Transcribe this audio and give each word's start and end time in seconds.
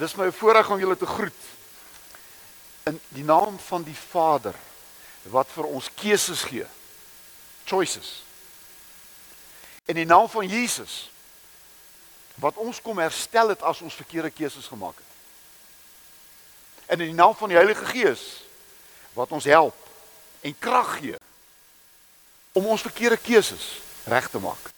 Dis 0.00 0.16
my 0.16 0.30
voorreg 0.32 0.70
om 0.70 0.80
julle 0.80 0.96
te 0.96 1.06
groet 1.06 1.46
in 2.88 3.00
die 3.12 3.24
naam 3.24 3.58
van 3.58 3.82
die 3.84 3.96
Vader 3.96 4.56
wat 5.28 5.50
vir 5.52 5.68
ons 5.68 5.90
keuses 5.94 6.46
gee. 6.48 6.64
Choices. 7.68 8.22
In 9.84 10.00
die 10.00 10.08
naam 10.08 10.28
van 10.32 10.48
Jesus 10.48 11.10
wat 12.40 12.56
ons 12.56 12.80
kom 12.80 12.98
herstel 13.02 13.52
het 13.52 13.60
as 13.62 13.82
ons 13.84 13.98
verkeerde 14.00 14.30
keuses 14.32 14.70
gemaak 14.72 14.96
het. 14.96 15.10
En 16.96 17.00
in 17.04 17.12
die 17.12 17.20
naam 17.20 17.36
van 17.36 17.52
die 17.52 17.60
Heilige 17.60 17.84
Gees 17.92 18.24
wat 19.12 19.36
ons 19.36 19.44
help 19.44 19.76
en 20.40 20.56
krag 20.58 20.96
gee 21.02 21.18
om 22.56 22.72
ons 22.72 22.88
verkeerde 22.88 23.20
keuses 23.20 23.68
reg 24.08 24.30
te 24.32 24.40
maak. 24.40 24.72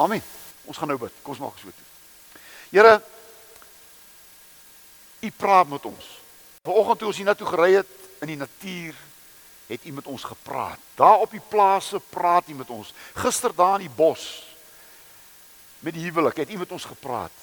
Amen. 0.00 0.24
Ons 0.64 0.80
gaan 0.80 0.88
nou 0.88 0.98
bid. 0.98 1.12
Kom 1.20 1.36
ons 1.36 1.44
maak 1.44 1.58
so 1.60 1.68
toe. 1.68 1.90
Here 2.72 3.02
U 5.22 5.30
praat 5.30 5.68
met 5.68 5.84
ons. 5.86 6.06
Vanoggend 6.62 6.98
toe 6.98 7.08
ons 7.08 7.16
hier 7.16 7.26
na 7.26 7.34
toe 7.38 7.46
gery 7.46 7.74
het 7.76 7.90
in 8.22 8.32
die 8.32 8.36
natuur, 8.36 8.96
het 9.66 9.84
U 9.86 9.92
met 9.92 10.06
ons 10.10 10.22
gepraat. 10.22 10.78
Daar 10.98 11.22
op 11.22 11.30
die 11.30 11.42
plase 11.48 12.00
praat 12.10 12.48
U 12.50 12.54
met 12.54 12.70
ons. 12.70 12.90
Gister 13.14 13.54
daar 13.54 13.78
in 13.78 13.86
die 13.86 13.96
bos 13.96 14.50
met 15.78 15.94
die 15.94 16.02
huwelik 16.02 16.36
het 16.42 16.50
U 16.50 16.58
met 16.58 16.72
ons 16.72 16.84
gepraat. 16.84 17.34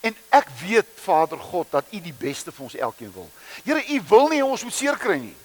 En 0.00 0.14
ek 0.34 0.48
weet 0.62 0.86
Vader 1.02 1.38
God 1.38 1.70
dat 1.70 1.90
U 1.90 2.00
die 2.02 2.14
beste 2.14 2.54
vir 2.54 2.64
ons 2.66 2.78
elkeen 2.78 3.12
wil. 3.14 3.26
Here, 3.62 3.82
U 3.82 4.00
wil 4.08 4.30
nie 4.30 4.44
ons 4.44 4.62
moet 4.66 4.74
seer 4.74 4.98
kry 4.98 5.18
nie. 5.18 5.36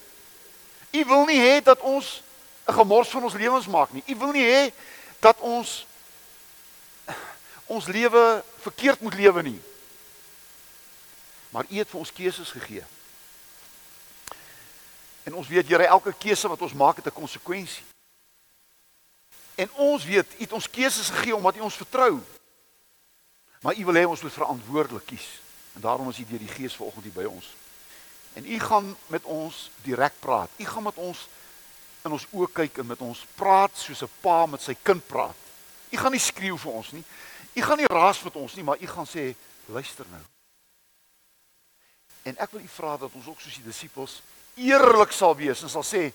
U 1.02 1.06
wil 1.10 1.26
nie 1.26 1.42
hê 1.42 1.62
dat 1.66 1.82
ons 1.82 2.22
'n 2.70 2.78
gemors 2.78 3.10
van 3.10 3.24
ons 3.24 3.34
lewens 3.34 3.68
maak 3.68 3.94
nie. 3.94 4.04
U 4.08 4.16
wil 4.16 4.32
nie 4.32 4.46
hê 4.46 4.72
dat 5.20 5.40
ons 5.40 5.86
ons 7.66 7.86
lewe 7.88 8.44
verkeerd 8.62 9.02
moet 9.02 9.14
lewe 9.14 9.42
nie 9.42 9.62
maar 11.52 11.66
U 11.70 11.78
het 11.78 11.90
vir 11.90 12.00
ons 12.00 12.14
keuses 12.14 12.52
gegee. 12.52 12.84
En 15.24 15.34
ons 15.34 15.48
weet 15.48 15.68
Here 15.68 15.86
elke 15.86 16.14
keuse 16.18 16.48
wat 16.48 16.62
ons 16.62 16.74
maak 16.74 16.96
het 16.96 17.06
'n 17.06 17.20
konsekwensie. 17.20 17.84
En 19.56 19.72
ons 19.72 20.06
weet 20.06 20.28
U 20.34 20.42
het 20.42 20.52
ons 20.52 20.70
keuses 20.70 21.10
gegee 21.10 21.36
omdat 21.36 21.56
U 21.56 21.60
ons 21.60 21.76
vertrou. 21.76 22.20
Maar 23.62 23.76
U 23.78 23.86
wil 23.86 23.96
hê 23.96 24.06
ons 24.08 24.22
moet 24.22 24.34
verantwoordelik 24.34 25.06
kies. 25.06 25.28
En 25.74 25.82
daarom 25.82 26.10
is 26.10 26.18
U 26.18 26.26
deur 26.26 26.40
die 26.40 26.48
Gees 26.48 26.76
vanoggend 26.76 27.04
hier 27.04 27.14
by 27.14 27.24
ons. 27.24 27.56
En 28.34 28.52
U 28.52 28.60
gaan 28.60 28.98
met 29.08 29.24
ons 29.24 29.72
direk 29.84 30.14
praat. 30.20 30.50
U 30.58 30.66
gaan 30.66 30.84
met 30.84 30.96
ons 30.96 31.28
in 32.02 32.12
ons 32.12 32.28
oë 32.34 32.50
kyk 32.54 32.78
en 32.78 32.86
met 32.86 33.02
ons 33.02 33.26
praat 33.36 33.78
soos 33.78 34.02
'n 34.04 34.10
pa 34.22 34.46
met 34.46 34.62
sy 34.62 34.76
kind 34.82 35.08
praat. 35.08 35.38
U 35.90 35.98
gaan 35.98 36.12
nie 36.12 36.20
skreeu 36.20 36.58
vir 36.58 36.72
ons 36.72 36.92
nie. 36.92 37.04
U 37.54 37.62
gaan 37.62 37.78
nie 37.78 37.88
raas 37.88 38.24
met 38.24 38.36
ons 38.36 38.54
nie, 38.56 38.64
maar 38.64 38.82
u 38.82 38.88
gaan 38.88 39.08
sê 39.08 39.36
luister 39.66 40.06
nou. 40.10 40.31
En 42.24 42.38
ek 42.38 42.52
wil 42.52 42.62
u 42.62 42.68
vra 42.68 42.98
dat 42.98 43.14
ons 43.18 43.28
ook 43.28 43.42
soos 43.42 43.58
die 43.58 43.66
disippels 43.66 44.22
eerlik 44.60 45.12
sal 45.16 45.36
wees 45.36 45.62
en 45.64 45.72
sal 45.72 45.86
sê: 45.86 46.12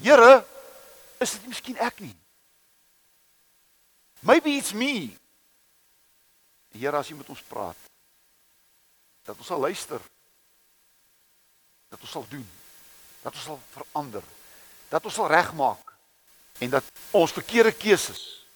Here, 0.00 0.44
is 1.18 1.34
dit 1.36 1.46
miskien 1.50 1.80
ek 1.82 2.00
nie? 2.00 2.14
Maybe 4.20 4.56
it's 4.56 4.72
me. 4.72 5.16
Here, 6.76 6.96
as 6.96 7.08
jy 7.08 7.16
met 7.18 7.28
ons 7.32 7.42
praat, 7.48 7.76
dat 9.26 9.36
ons 9.36 9.46
sal 9.46 9.60
luister. 9.60 10.00
Dat 11.90 12.00
ons 12.00 12.10
sal 12.10 12.26
doen. 12.30 12.46
Dat 13.24 13.34
ons 13.34 13.46
sal 13.48 13.60
verander. 13.74 14.24
Dat 14.88 15.04
ons 15.04 15.14
sal 15.14 15.30
regmaak 15.30 15.88
en 16.60 16.70
dat 16.70 16.86
ons 17.16 17.32
verkeerde 17.32 17.72
keuses 17.72 18.46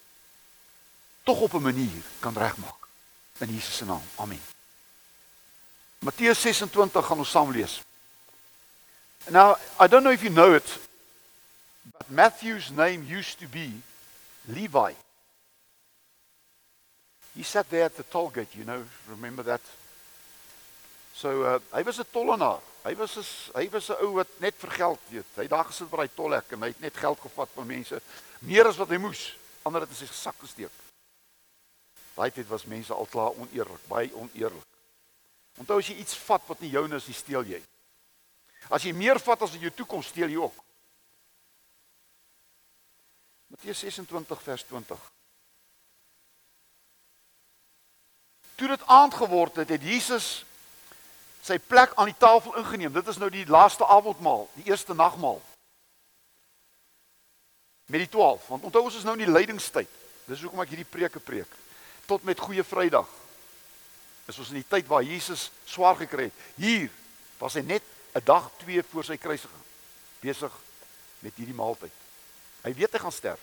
tog 1.24 1.40
op 1.40 1.54
'n 1.54 1.62
manier 1.62 2.04
kan 2.20 2.36
regmaak 2.36 2.88
in 3.38 3.54
Jesus 3.54 3.76
se 3.76 3.84
naam. 3.84 4.02
Amen. 4.16 4.53
Matteus 6.04 6.40
26 6.40 7.06
gaan 7.06 7.18
ons 7.18 7.30
saam 7.30 7.50
lees. 7.50 7.80
Now, 9.30 9.56
I 9.80 9.88
don't 9.88 10.02
know 10.02 10.12
if 10.12 10.22
you 10.22 10.28
know 10.28 10.52
it, 10.52 10.78
but 11.92 12.10
Matthew's 12.10 12.70
name 12.70 13.06
used 13.08 13.38
to 13.38 13.48
be 13.48 13.72
Levi. 14.48 14.92
He 17.34 17.42
sat 17.42 17.70
there 17.70 17.84
at 17.84 17.96
the 17.96 18.02
toll 18.02 18.28
gate, 18.28 18.54
you 18.54 18.64
know, 18.64 18.84
remember 19.08 19.42
that? 19.44 19.62
So, 21.14 21.42
uh, 21.42 21.58
hy 21.72 21.82
was 21.82 21.98
'n 21.98 22.04
tollenaar. 22.12 22.60
Hy 22.84 22.94
was 22.94 23.16
'n 23.16 23.24
hy 23.54 23.68
was 23.72 23.88
'n 23.88 23.96
ou 24.04 24.12
wat 24.20 24.28
net 24.40 24.54
vir 24.58 24.70
geld 24.70 25.00
weet. 25.08 25.30
Hy 25.36 25.46
daar 25.46 25.64
gesit 25.64 25.90
by 25.90 26.04
die 26.04 26.14
tolhek 26.14 26.52
en 26.52 26.62
hy 26.62 26.68
het 26.68 26.80
net 26.80 26.96
geld 26.96 27.20
gevat 27.20 27.48
van 27.54 27.66
mense, 27.66 28.02
meer 28.40 28.66
as 28.66 28.76
wat 28.76 28.88
hy 28.88 28.98
moes. 28.98 29.36
Ander 29.62 29.80
het 29.80 29.90
in 29.90 29.96
sy 29.96 30.12
sak 30.12 30.36
gesteek. 30.38 30.72
Daai 32.14 32.30
tyd 32.30 32.48
was 32.48 32.64
mense 32.64 32.92
al 32.92 33.06
klaar 33.06 33.32
oneerlik, 33.32 33.88
baie 33.88 34.12
oneerlik. 34.14 34.73
Onthou 35.58 35.78
as 35.78 35.88
jy 35.88 35.98
iets 36.02 36.16
vat 36.26 36.42
wat 36.50 36.60
nie 36.60 36.72
joune 36.72 36.98
is, 36.98 37.06
jy 37.06 37.14
steel 37.14 37.46
jy. 37.46 37.60
As 38.72 38.84
jy 38.86 38.94
meer 38.96 39.20
vat 39.22 39.42
as 39.44 39.54
wat 39.54 39.62
jy 39.62 39.70
toe 39.74 39.86
kom 39.86 40.02
steel 40.02 40.32
jy 40.32 40.40
ook. 40.40 40.62
Matteus 43.54 43.84
26 43.84 44.42
vers 44.42 44.64
20. 44.66 45.04
Toe 48.54 48.68
dit 48.68 48.86
aand 48.86 49.14
geword 49.14 49.62
het, 49.62 49.70
het 49.70 49.82
Jesus 49.82 50.44
sy 51.44 51.58
plek 51.58 51.92
aan 51.94 52.08
die 52.10 52.18
tafel 52.18 52.56
ingeneem. 52.58 52.92
Dit 52.94 53.08
is 53.12 53.18
nou 53.20 53.28
die 53.30 53.46
laaste 53.46 53.86
avondmaal, 53.86 54.48
die 54.58 54.70
eerste 54.70 54.94
nagmaal. 54.96 55.42
Met 57.92 58.00
die 58.06 58.08
12, 58.08 58.46
want 58.48 58.64
onthou 58.64 58.86
ons 58.88 58.96
is 58.96 59.04
nou 59.04 59.12
in 59.18 59.26
die 59.26 59.34
lydingstyd. 59.34 59.90
Dis 60.24 60.40
hoekom 60.40 60.62
ek 60.64 60.72
hierdie 60.72 60.88
preek 60.88 61.60
tot 62.08 62.24
met 62.24 62.40
Goeie 62.40 62.64
Vrydag 62.64 63.08
is 64.28 64.38
ons 64.40 64.52
in 64.54 64.60
die 64.62 64.68
tyd 64.68 64.86
waar 64.88 65.04
Jesus 65.04 65.50
swaar 65.68 65.98
gekry 66.00 66.30
het. 66.30 66.44
Hier 66.56 66.88
was 67.40 67.56
hy 67.58 67.62
net 67.66 67.82
'n 68.14 68.24
dag 68.24 68.50
2 68.62 68.82
voor 68.90 69.04
sy 69.04 69.16
kruisiging 69.16 69.64
besig 70.20 70.52
met 71.20 71.34
hierdie 71.36 71.56
maaltyd. 71.56 71.92
Hy 72.64 72.72
weet 72.72 72.92
hy 72.92 72.98
gaan 72.98 73.12
sterf. 73.12 73.40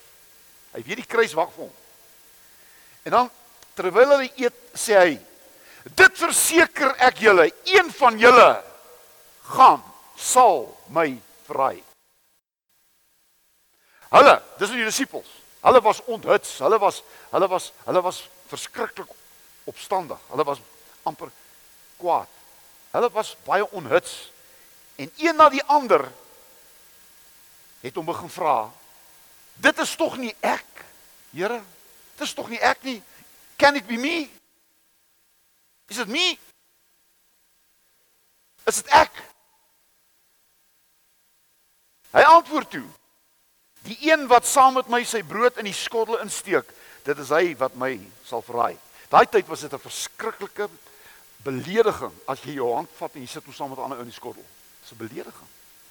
Hy 0.73 0.81
weet 0.81 1.03
die 1.03 1.09
kruis 1.09 1.33
wag 1.33 1.51
vir 1.53 1.65
hom. 1.67 1.75
En 3.03 3.11
dan 3.11 3.29
terwyl 3.75 4.17
hy 4.17 4.31
eet, 4.35 4.57
sê 4.73 4.97
hy: 4.97 5.19
"Dit 5.95 6.17
verseker 6.17 6.95
ek 6.97 7.17
julle, 7.17 7.51
een 7.65 7.91
van 7.91 8.17
julle 8.19 8.63
gaan 9.41 9.83
sal 10.15 10.77
my 10.89 11.21
verraai." 11.45 11.83
Hulle, 14.11 14.41
dis 14.59 14.69
die 14.69 14.83
disippels. 14.83 15.27
Hulle 15.61 15.81
was 15.81 16.01
onthuts. 16.05 16.57
Hulle 16.59 16.79
was 16.79 17.03
hulle 17.31 17.47
was 17.47 17.71
hulle 17.85 18.01
was 18.01 18.23
verskriklik 18.47 19.07
opstandig. 19.71 20.19
Hulle 20.29 20.43
was 20.43 20.59
amper 21.07 21.31
kwaad. 21.97 22.27
Hulle 22.91 23.09
was 23.15 23.35
baie 23.47 23.65
onhuts. 23.71 24.31
En 24.95 25.11
een 25.17 25.35
na 25.35 25.49
die 25.49 25.63
ander 25.63 26.11
het 27.81 27.95
hom 27.95 28.05
begin 28.05 28.29
vra: 28.29 28.71
"Dit 29.53 29.79
is 29.79 29.95
tog 29.95 30.17
nie 30.17 30.35
ek, 30.39 30.65
Here? 31.31 31.61
Dit 32.15 32.27
is 32.27 32.33
tog 32.33 32.49
nie 32.49 32.59
ek 32.59 32.83
nie. 32.83 33.01
Can 33.55 33.75
it 33.75 33.87
be 33.87 33.97
me? 33.97 34.29
Is 35.87 35.95
dit 35.95 36.07
me? 36.07 36.37
Is 38.63 38.83
dit 38.83 38.87
ek?" 38.87 39.23
Hy 42.11 42.21
antwoord 42.21 42.69
toe: 42.69 42.87
"Die 43.87 43.97
een 44.11 44.27
wat 44.27 44.45
saam 44.45 44.73
met 44.73 44.87
my 44.87 45.03
sy 45.03 45.23
brood 45.23 45.57
in 45.57 45.65
die 45.65 45.73
skottel 45.73 46.19
insteek, 46.19 46.67
dit 47.03 47.17
is 47.17 47.29
hy 47.29 47.55
wat 47.57 47.75
my 47.75 47.95
sal 48.27 48.41
verraai." 48.41 48.77
Daai 49.11 49.27
tyd 49.27 49.47
was 49.47 49.59
dit 49.59 49.73
'n 49.73 49.79
verskriklike 49.79 50.69
belediging 51.44 52.13
as 52.27 52.41
jy 52.41 52.53
jou 52.53 52.73
hand 52.73 52.89
vat 52.95 53.16
en 53.16 53.22
jy 53.22 53.27
sit 53.27 53.44
hom 53.44 53.53
saam 53.53 53.69
met 53.69 53.79
ander 53.79 53.97
ou 53.97 54.03
in 54.03 54.09
die 54.09 54.16
skottel. 54.16 54.45
Dis 54.81 54.91
'n 54.91 54.97
belediging. 54.97 55.49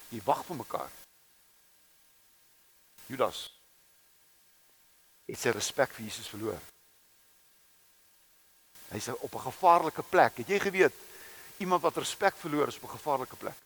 Jy 0.09 0.21
wag 0.25 0.45
vir 0.45 0.57
mekaar. 0.57 0.91
Judas 3.07 3.51
het 5.27 5.39
sy 5.39 5.51
respek 5.51 5.93
vir 5.93 6.05
Jesus 6.05 6.29
verloor. 6.29 6.59
Hy's 8.91 9.09
op 9.09 9.35
'n 9.35 9.47
gevaarlike 9.51 10.03
plek. 10.03 10.37
Het 10.37 10.49
jy 10.49 10.59
geweet 10.59 10.95
iemand 11.59 11.83
wat 11.83 11.97
respek 11.97 12.37
verloor 12.37 12.69
is 12.69 12.77
op 12.77 12.85
'n 12.85 12.99
gevaarlike 12.99 13.37
plek? 13.37 13.57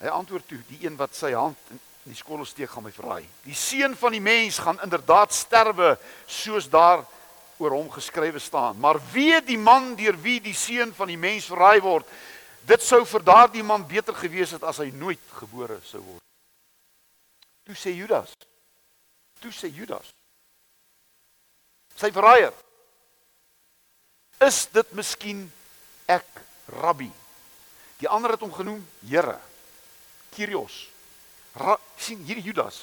Hy 0.00 0.06
antwoord 0.06 0.48
toe, 0.48 0.62
die 0.66 0.86
een 0.86 0.96
wat 0.96 1.14
sy 1.14 1.32
hand 1.32 1.58
in 1.70 1.80
die 2.02 2.14
skottel 2.14 2.44
steek 2.44 2.70
gaan 2.70 2.82
my 2.82 2.92
verraai. 2.92 3.28
Die 3.44 3.54
seun 3.54 3.96
van 3.96 4.12
die 4.12 4.20
mens 4.20 4.58
gaan 4.58 4.80
inderdaad 4.82 5.32
sterwe 5.32 5.98
soos 6.26 6.68
daar 6.68 7.06
oor 7.60 7.76
hom 7.76 7.90
geskrywe 7.92 8.40
staan. 8.40 8.78
Maar 8.80 8.98
wie 9.12 9.36
die 9.44 9.58
man 9.58 9.94
deur 9.96 10.16
wie 10.20 10.40
die 10.40 10.56
seun 10.56 10.94
van 10.96 11.10
die 11.12 11.18
mens 11.20 11.50
verraai 11.50 11.80
word, 11.84 12.08
dit 12.66 12.82
sou 12.82 13.02
vir 13.08 13.24
daardie 13.24 13.64
man 13.64 13.86
beter 13.88 14.16
gewees 14.16 14.54
het 14.56 14.64
as 14.64 14.80
hy 14.82 14.90
nooit 14.96 15.22
gebore 15.38 15.80
sou 15.84 16.00
word. 16.00 16.24
Toe 17.68 17.76
sê 17.76 17.92
Judas. 17.94 18.32
Toe 19.40 19.52
sê 19.52 19.70
Judas. 19.72 20.08
Sy 22.00 22.10
verraaier. 22.16 22.54
Is 24.40 24.64
dit 24.72 24.94
miskien 24.96 25.44
ek, 26.08 26.28
Rabbi? 26.80 27.10
Die 28.00 28.08
ander 28.08 28.32
het 28.32 28.40
hom 28.40 28.52
genoem 28.56 28.80
Here. 29.04 29.36
Kyrios. 30.32 30.86
Ra 31.60 31.76
sien 32.00 32.22
hierdie 32.24 32.46
Judas 32.46 32.80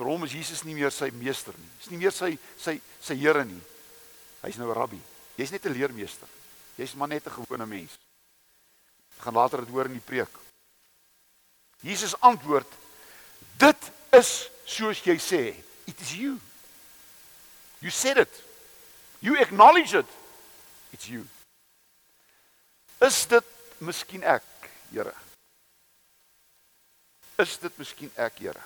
Vir 0.00 0.08
hom 0.08 0.22
is 0.24 0.32
Jesus 0.32 0.62
nie 0.64 0.72
meer 0.72 0.88
sy 0.96 1.10
meester 1.12 1.52
nie. 1.60 1.70
Is 1.82 1.90
nie 1.92 1.98
meer 2.00 2.14
sy 2.16 2.30
sy 2.56 2.78
sy 3.04 3.18
Here 3.20 3.42
nie. 3.44 3.60
Hy's 4.40 4.56
nou 4.56 4.70
'n 4.70 4.78
rabbi. 4.78 5.00
Jy's 5.36 5.52
net 5.52 5.66
'n 5.66 5.76
leermeester. 5.76 6.28
Jy's 6.78 6.94
maar 6.94 7.08
net 7.08 7.26
'n 7.26 7.36
gewone 7.36 7.66
mens. 7.66 7.98
Ek 9.18 9.24
gaan 9.28 9.34
later 9.34 9.60
dit 9.60 9.68
hoor 9.68 9.84
in 9.84 10.00
die 10.00 10.00
preek. 10.00 10.32
Jesus 11.82 12.16
antwoord: 12.20 12.66
Dit 13.58 13.92
is 14.12 14.48
soos 14.64 15.04
jy 15.04 15.18
sê. 15.18 15.54
It 15.84 16.00
is 16.00 16.12
you. 16.14 16.40
You 17.80 17.90
said 17.90 18.16
it. 18.16 18.42
You 19.20 19.36
acknowledge 19.36 19.98
it. 19.98 20.08
It's 20.92 21.08
you. 21.08 21.28
Is 23.00 23.26
dit 23.26 23.44
miskien 23.78 24.22
ek, 24.22 24.44
Here? 24.90 25.14
Is 27.36 27.58
dit 27.58 27.78
miskien 27.78 28.10
ek, 28.16 28.38
Here? 28.38 28.64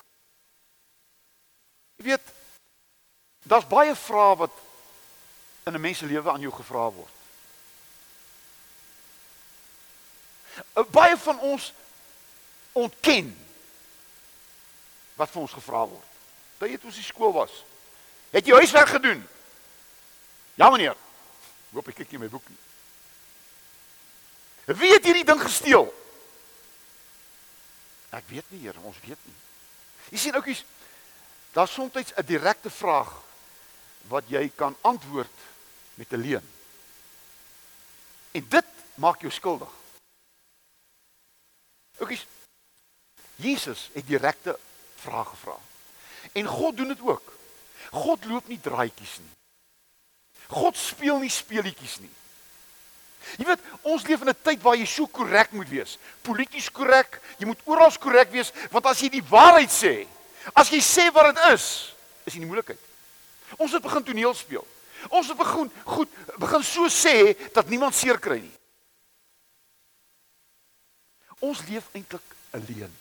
Jy 1.97 2.05
weet, 2.05 2.33
daar's 3.43 3.67
baie 3.69 3.95
vrae 3.95 4.37
wat 4.37 4.63
in 5.65 5.75
'n 5.75 5.81
mens 5.81 5.99
se 5.99 6.07
lewe 6.07 6.31
aan 6.31 6.41
jou 6.41 6.53
gevra 6.53 6.91
word. 6.91 7.13
Eh, 10.75 10.85
baie 10.91 11.17
van 11.17 11.39
ons 11.41 11.73
ontken 12.73 13.31
wat 15.15 15.31
vir 15.31 15.41
ons 15.41 15.53
gevra 15.53 15.87
word. 15.87 16.11
Toe 16.59 16.69
jy 16.69 16.79
toe 16.79 16.93
in 16.95 17.03
skool 17.03 17.33
was, 17.33 17.65
het 18.31 18.47
jy 18.47 18.55
huiswerk 18.55 18.89
gedoen? 18.89 19.29
Ja 20.55 20.71
meneer. 20.71 20.97
Hoop 21.73 21.89
ek 21.91 21.95
kyk 22.03 22.15
jy 22.15 22.19
my 22.19 22.29
boek 22.31 22.47
nie. 22.49 22.63
Wie 24.79 24.93
het 24.93 25.05
hierdie 25.05 25.27
ding 25.27 25.41
gesteel? 25.43 25.91
Ek 28.15 28.25
weet 28.31 28.47
nie, 28.55 28.63
Here, 28.63 28.81
ons 28.87 29.01
weet 29.03 29.19
nie. 29.27 29.37
Jy 30.15 30.19
sien 30.23 30.39
oudjies, 30.39 30.63
daar's 31.55 31.73
soms 31.73 31.95
'n 31.95 32.27
direkte 32.27 32.71
vraag 32.71 33.23
wat 34.09 34.25
jy 34.29 34.51
kan 34.55 34.77
antwoord 34.81 35.39
met 35.95 36.13
'n 36.13 36.21
leuen. 36.21 36.49
En 38.31 38.47
dit 38.49 38.65
maak 38.95 39.21
jou 39.21 39.33
skuldig. 39.33 39.71
Oudjies, 41.99 42.27
Jesus 43.37 43.91
het 43.93 44.07
direkte 44.07 44.59
vrae 44.97 45.25
gevra. 45.25 45.59
En 46.33 46.47
God 46.47 46.77
doen 46.77 46.89
dit 46.89 47.01
ook. 47.01 47.33
God 47.91 48.25
loop 48.25 48.49
nie 48.49 48.61
draaitjies 48.61 49.19
nie. 49.19 49.31
God 50.47 50.77
speel 50.77 51.19
nie 51.19 51.31
speelietjies 51.31 51.99
nie. 51.99 52.11
Jy 53.39 53.47
weet, 53.49 53.61
ons 53.83 54.07
leef 54.07 54.21
in 54.21 54.29
'n 54.29 54.43
tyd 54.43 54.63
waar 54.63 54.77
jy 54.77 54.87
so 54.87 55.07
korrek 55.07 55.51
moet 55.51 55.69
wees. 55.69 55.99
Polities 56.23 56.71
korrek, 56.71 57.21
jy 57.39 57.47
moet 57.47 57.61
oral 57.65 57.93
korrek 57.99 58.31
wees, 58.31 58.53
want 58.71 58.87
as 58.87 59.01
jy 59.01 59.09
die 59.09 59.29
waarheid 59.31 59.71
sê, 59.71 60.07
as 60.53 60.71
jy 60.71 60.81
sê 60.85 61.09
wat 61.15 61.31
dit 61.33 61.45
is, 61.55 61.95
is 62.25 62.35
jy 62.35 62.43
in 62.43 62.49
moeilikheid. 62.51 62.81
Ons 63.57 63.73
het 63.73 63.83
begin 63.83 64.05
toneel 64.05 64.35
speel. 64.35 64.67
Ons 65.09 65.29
het 65.29 65.39
begin 65.39 65.71
goed 65.85 66.13
begin 66.41 66.63
so 66.65 66.89
sê 66.89 67.35
dat 67.53 67.69
niemand 67.69 67.95
seer 67.97 68.19
kry 68.19 68.41
nie. 68.41 68.55
Ons 71.45 71.61
leef 71.69 71.89
eintlik 71.93 72.37
alleen. 72.57 72.93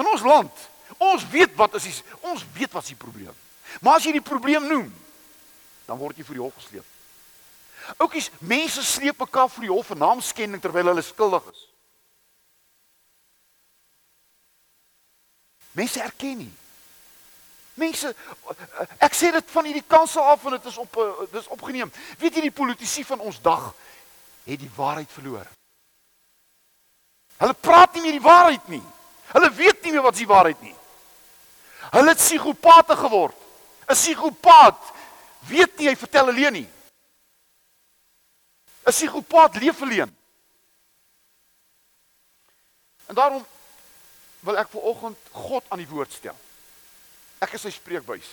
In 0.00 0.08
ons 0.08 0.24
land, 0.24 0.62
ons 0.96 1.26
weet 1.32 1.52
wat 1.58 1.76
is 1.76 1.90
die, 1.90 1.94
ons 2.32 2.44
weet 2.56 2.72
wat 2.72 2.86
is 2.86 2.94
die 2.94 2.98
probleem. 2.98 3.34
Maar 3.80 4.00
as 4.00 4.06
jy 4.08 4.14
die 4.16 4.24
probleem 4.24 4.64
noem, 4.68 4.88
dan 5.86 6.00
word 6.00 6.16
jy 6.16 6.24
voor 6.24 6.38
die 6.38 6.44
hof 6.44 6.56
gesleep. 6.56 6.88
Oukies, 8.00 8.30
mense 8.38 8.84
sleep 8.86 9.20
mekaar 9.20 9.50
voor 9.50 9.66
die 9.66 9.72
hof 9.72 9.90
vir 9.92 10.00
naamskending 10.00 10.62
terwyl 10.62 10.92
hulle 10.92 11.04
skuldig 11.04 11.44
is. 11.52 11.66
Mense 15.72 16.02
erken 16.02 16.36
nie. 16.36 16.52
Mense 17.74 18.12
ek 19.00 19.14
sê 19.16 19.30
dit 19.32 19.50
van 19.54 19.64
hierdie 19.64 19.86
kansel 19.88 20.26
af 20.28 20.44
en 20.44 20.56
dit 20.58 20.68
is 20.68 20.76
op 20.76 20.98
dis 21.32 21.48
opgeneem. 21.48 21.92
Weet 22.20 22.36
jy 22.36 22.46
die 22.48 22.54
politici 22.54 23.04
van 23.08 23.20
ons 23.24 23.40
dag 23.40 23.70
het 24.44 24.60
die 24.60 24.70
waarheid 24.76 25.10
verloor. 25.12 25.46
Hulle 27.40 27.54
praat 27.54 27.94
nie 27.94 28.02
meer 28.04 28.18
die 28.18 28.26
waarheid 28.26 28.68
nie. 28.68 28.82
Hulle 29.32 29.50
weet 29.56 29.82
nie 29.82 29.94
meer 29.94 30.04
wat 30.04 30.18
die 30.20 30.28
waarheid 30.28 30.60
nie. 30.62 30.74
Hulle 31.92 32.12
het 32.12 32.20
psigopate 32.20 32.96
geword. 32.96 33.38
'n 33.88 33.94
Psigopaat 33.94 34.92
weet 35.48 35.78
nie 35.78 35.88
hy 35.88 35.96
vertel 35.96 36.28
alleen 36.28 36.52
nie. 36.52 36.68
'n 38.86 38.92
Psigopaat 38.92 39.56
leef 39.56 39.82
alleen. 39.82 40.16
En 43.06 43.14
daarom 43.14 43.46
wil 44.42 44.58
ek 44.58 44.70
ver 44.72 44.88
oggend 44.90 45.30
God 45.32 45.68
aan 45.70 45.82
die 45.82 45.88
woord 45.90 46.12
stel. 46.12 46.36
Ek 47.42 47.54
is 47.56 47.64
sy 47.66 47.72
spreekbuis. 47.74 48.28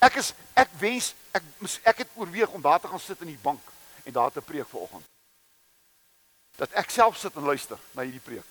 Ek 0.00 0.20
is 0.20 0.32
ek 0.58 0.72
wens 0.80 1.12
ek 1.34 1.44
ek 1.92 2.04
het 2.04 2.14
oorweeg 2.16 2.52
om 2.56 2.62
daar 2.62 2.80
te 2.80 2.88
gaan 2.88 3.02
sit 3.02 3.20
in 3.24 3.32
die 3.32 3.42
bank 3.42 3.62
en 4.04 4.12
daar 4.12 4.32
te 4.32 4.44
preek 4.44 4.68
ver 4.68 4.84
oggend. 4.86 5.04
Dat 6.56 6.72
ek 6.78 6.92
self 6.92 7.18
sit 7.18 7.36
en 7.36 7.48
luister 7.48 7.78
na 7.96 8.04
hierdie 8.04 8.24
preek. 8.24 8.46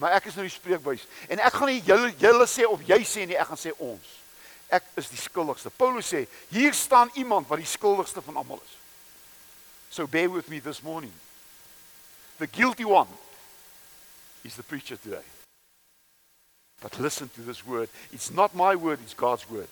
Maar 0.00 0.16
ek 0.16 0.30
is 0.30 0.36
nou 0.36 0.46
die 0.46 0.54
spreekbuis 0.54 1.06
en 1.28 1.42
ek 1.44 1.56
gaan 1.56 1.72
nie 1.72 1.82
julle 1.84 2.12
julle 2.20 2.48
sê 2.48 2.68
of 2.68 2.84
jy 2.88 3.00
sê 3.04 3.26
nie, 3.26 3.38
ek 3.40 3.50
gaan 3.52 3.60
sê 3.60 3.72
ons. 3.78 4.16
Ek 4.70 4.86
is 5.00 5.10
die 5.10 5.18
skuldigste. 5.18 5.72
Paulus 5.74 6.12
sê, 6.12 6.26
hier 6.52 6.76
staan 6.78 7.10
iemand 7.18 7.48
wat 7.50 7.58
die 7.58 7.66
skuldigste 7.66 8.22
van 8.22 8.38
almal 8.38 8.60
is. 8.62 8.76
So 9.90 10.06
bear 10.06 10.30
with 10.30 10.48
me 10.48 10.60
this 10.60 10.82
morning. 10.82 11.12
The 12.38 12.46
guilty 12.46 12.84
one 12.84 13.10
is 14.44 14.54
the 14.54 14.62
preacher 14.62 14.96
today. 14.96 15.26
But 16.80 16.98
listen 16.98 17.28
to 17.34 17.42
this 17.42 17.66
word. 17.66 17.88
It's 18.12 18.30
not 18.30 18.54
my 18.54 18.74
word, 18.74 19.00
it's 19.04 19.14
God's 19.14 19.44
word. 19.50 19.68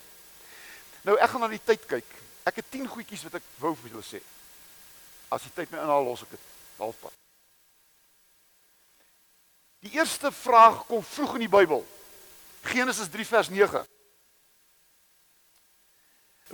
Nou 1.05 1.17
ek 1.17 1.31
gaan 1.33 1.45
na 1.45 1.49
die 1.49 1.63
tyd 1.63 1.87
kyk. 1.89 2.09
Ek 2.49 2.61
het 2.61 2.71
10 2.73 2.89
goedjies 2.91 3.25
wat 3.29 3.39
ek 3.41 3.47
wou 3.61 3.75
vir 3.79 3.95
julle 3.95 4.05
sê. 4.05 4.21
As 5.33 5.45
die 5.45 5.53
tyd 5.57 5.73
my 5.73 5.81
inhaal, 5.81 6.05
los 6.05 6.25
ek 6.27 6.37
dit 6.37 6.47
halfpad. 6.79 7.15
Die 9.87 9.95
eerste 9.95 10.33
vraag 10.35 10.83
kom 10.89 11.05
vroeg 11.07 11.37
in 11.39 11.47
die 11.47 11.53
Bybel. 11.53 11.85
Genesis 12.69 13.09
3 13.13 13.29
vers 13.29 13.51
9. 13.53 13.85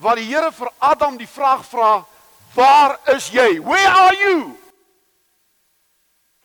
Waar 0.05 0.19
die 0.19 0.27
Here 0.29 0.51
vir 0.53 0.71
Adam 0.83 1.17
die 1.19 1.31
vraag 1.31 1.63
vra, 1.67 2.03
Waar 2.55 2.99
is 3.05 3.29
jy? 3.31 3.59
Where 3.59 3.89
are 3.89 4.15
you? 4.15 4.57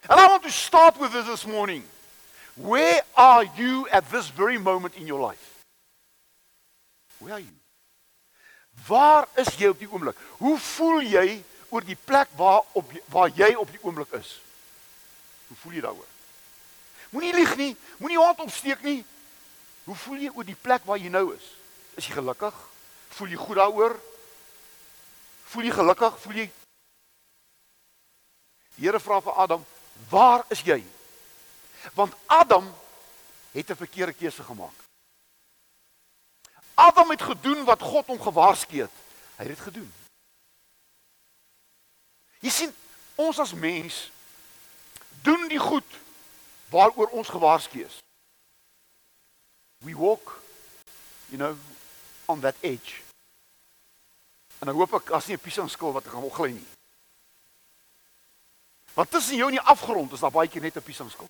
And 0.10 0.20
I 0.20 0.28
want 0.28 0.44
to 0.44 0.52
start 0.52 1.00
with 1.00 1.12
this 1.12 1.28
this 1.28 1.46
morning. 1.46 1.84
Where 2.60 3.02
are 3.16 3.46
you 3.56 3.88
at 3.88 4.10
this 4.12 4.28
very 4.28 4.58
moment 4.58 4.96
in 4.96 5.08
your 5.08 5.22
life? 5.22 5.64
Where 7.20 7.34
are 7.34 7.40
you? 7.40 7.56
Waar 8.88 9.28
is 9.36 9.56
jy 9.56 9.70
op 9.72 9.80
die 9.80 9.88
oomblik? 9.88 10.18
Hoe 10.40 10.58
voel 10.60 11.02
jy 11.04 11.40
oor 11.70 11.86
die 11.86 11.96
plek 11.96 12.32
waar 12.36 12.64
op 12.74 12.92
waar 13.12 13.32
jy 13.36 13.54
op 13.56 13.72
die 13.72 13.82
oomblik 13.84 14.12
is? 14.20 14.34
Hoe 15.48 15.58
voel 15.64 15.78
jy 15.78 15.84
daaroor? 15.88 16.12
Moenie 17.10 17.34
lieg 17.34 17.56
nie, 17.58 17.72
moenie 17.98 18.20
hand 18.20 18.44
opsteek 18.44 18.84
nie. 18.84 19.02
Hoe 19.88 19.96
voel 19.96 20.28
jy 20.28 20.32
oor 20.36 20.48
die 20.48 20.60
plek 20.60 20.84
waar 20.86 21.00
jy 21.00 21.10
nou 21.12 21.30
is? 21.36 21.48
Is 21.96 22.08
jy 22.08 22.20
gelukkig? 22.20 22.56
Voel 23.16 23.34
jy 23.34 23.40
goed 23.40 23.60
daaroor? 23.60 23.96
Voel 25.50 25.70
jy 25.70 25.76
gelukkig? 25.80 26.20
Voel 26.24 26.44
jy 26.44 26.50
Die 28.80 28.88
Here 28.88 29.00
vra 29.00 29.20
vir 29.20 29.34
Adam, 29.36 29.66
"Waar 30.10 30.46
is 30.48 30.62
jy?" 30.64 30.84
Want 31.94 32.14
Adam 32.26 32.76
het 33.52 33.70
'n 33.70 33.76
verkeerde 33.76 34.14
keuse 34.14 34.44
gemaak. 34.44 34.74
Adam 36.74 37.10
het 37.10 37.22
gedoen 37.22 37.64
wat 37.64 37.82
God 37.82 38.06
hom 38.06 38.22
gewaarsku 38.22 38.78
het. 38.78 38.92
Hy 39.36 39.44
het 39.44 39.48
dit 39.48 39.60
gedoen. 39.60 39.94
Jy 42.40 42.50
sien, 42.50 42.76
ons 43.16 43.40
as 43.40 43.54
mens 43.54 44.12
doen 45.22 45.48
die 45.48 45.60
goed 45.60 45.98
waaroor 46.70 47.08
ons 47.08 47.28
gewaarsku 47.28 47.84
is. 47.84 47.98
We 49.78 49.96
walk 49.96 50.42
you 51.30 51.38
know 51.38 51.58
on 52.26 52.40
that 52.40 52.56
edge. 52.60 53.02
En 54.60 54.68
dan 54.68 54.76
hoop 54.76 54.94
ek 54.94 55.10
as 55.10 55.28
nie 55.28 55.36
'n 55.36 55.42
piesangskil 55.42 55.92
wat 55.92 56.06
ek 56.06 56.12
gaan 56.12 56.24
opgly 56.24 56.52
nie. 56.52 56.68
Want 58.94 59.12
tussen 59.12 59.36
jou 59.36 59.48
en 59.48 59.56
die 59.56 59.70
afgrond 59.72 60.12
is 60.12 60.20
daar 60.20 60.32
baie 60.32 60.50
keer 60.50 60.62
net 60.62 60.76
'n 60.76 60.84
piesangskil. 60.84 61.28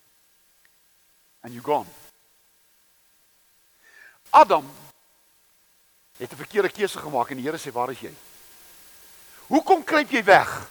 And 1.41 1.53
you 1.53 1.62
gone. 1.62 1.88
Adam 4.29 4.72
het 6.17 6.31
'n 6.31 6.36
verkeerde 6.36 6.69
keuse 6.69 7.00
gemaak 7.00 7.29
en 7.29 7.38
die 7.38 7.46
Here 7.46 7.58
sê 7.58 7.72
waar 7.72 7.91
is 7.91 8.00
jy? 8.00 8.13
Hoekom 9.48 9.84
kruip 9.84 10.10
jy 10.10 10.24
weg? 10.24 10.69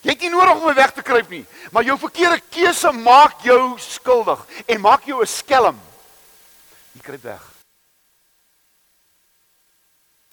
Jy 0.00 0.10
het 0.10 0.20
nie 0.20 0.30
nodig 0.30 0.62
om 0.62 0.74
weg 0.74 0.92
te 0.92 1.02
kruip 1.02 1.28
nie, 1.28 1.46
maar 1.72 1.84
jou 1.84 1.98
verkeerde 1.98 2.40
keuse 2.50 2.92
maak 2.92 3.42
jou 3.42 3.78
skuldig 3.78 4.46
en 4.66 4.80
maak 4.80 5.04
jou 5.04 5.22
'n 5.22 5.26
skelm. 5.26 5.80
Jy 6.92 7.00
kruip 7.00 7.22
weg. 7.22 7.42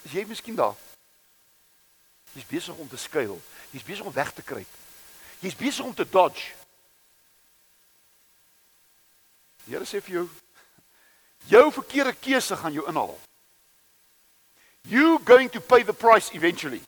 Is 0.04 0.12
jy 0.12 0.26
miskien 0.26 0.56
daar? 0.56 0.76
Jy's 2.34 2.46
besig 2.46 2.76
om 2.76 2.88
te 2.90 2.98
skuil. 2.98 3.42
Jy's 3.72 3.84
besig 3.84 4.06
om 4.06 4.14
weg 4.14 4.32
te 4.34 4.42
kruip. 4.42 4.68
Jy's 5.40 5.56
besig 5.56 5.86
om 5.86 5.94
te 5.94 6.10
dodge. 6.10 6.54
Die 9.66 9.76
Here 9.76 9.86
sê 9.86 10.02
vir 10.02 10.20
jou 10.20 10.30
jou 11.52 11.72
verkeerde 11.76 12.14
keuse 12.14 12.56
gaan 12.56 12.74
jou 12.74 12.86
inhaal. 12.88 13.18
You 14.88 15.20
going 15.26 15.52
to 15.52 15.60
pay 15.60 15.84
the 15.84 15.94
price 15.94 16.32
eventually. 16.34 16.82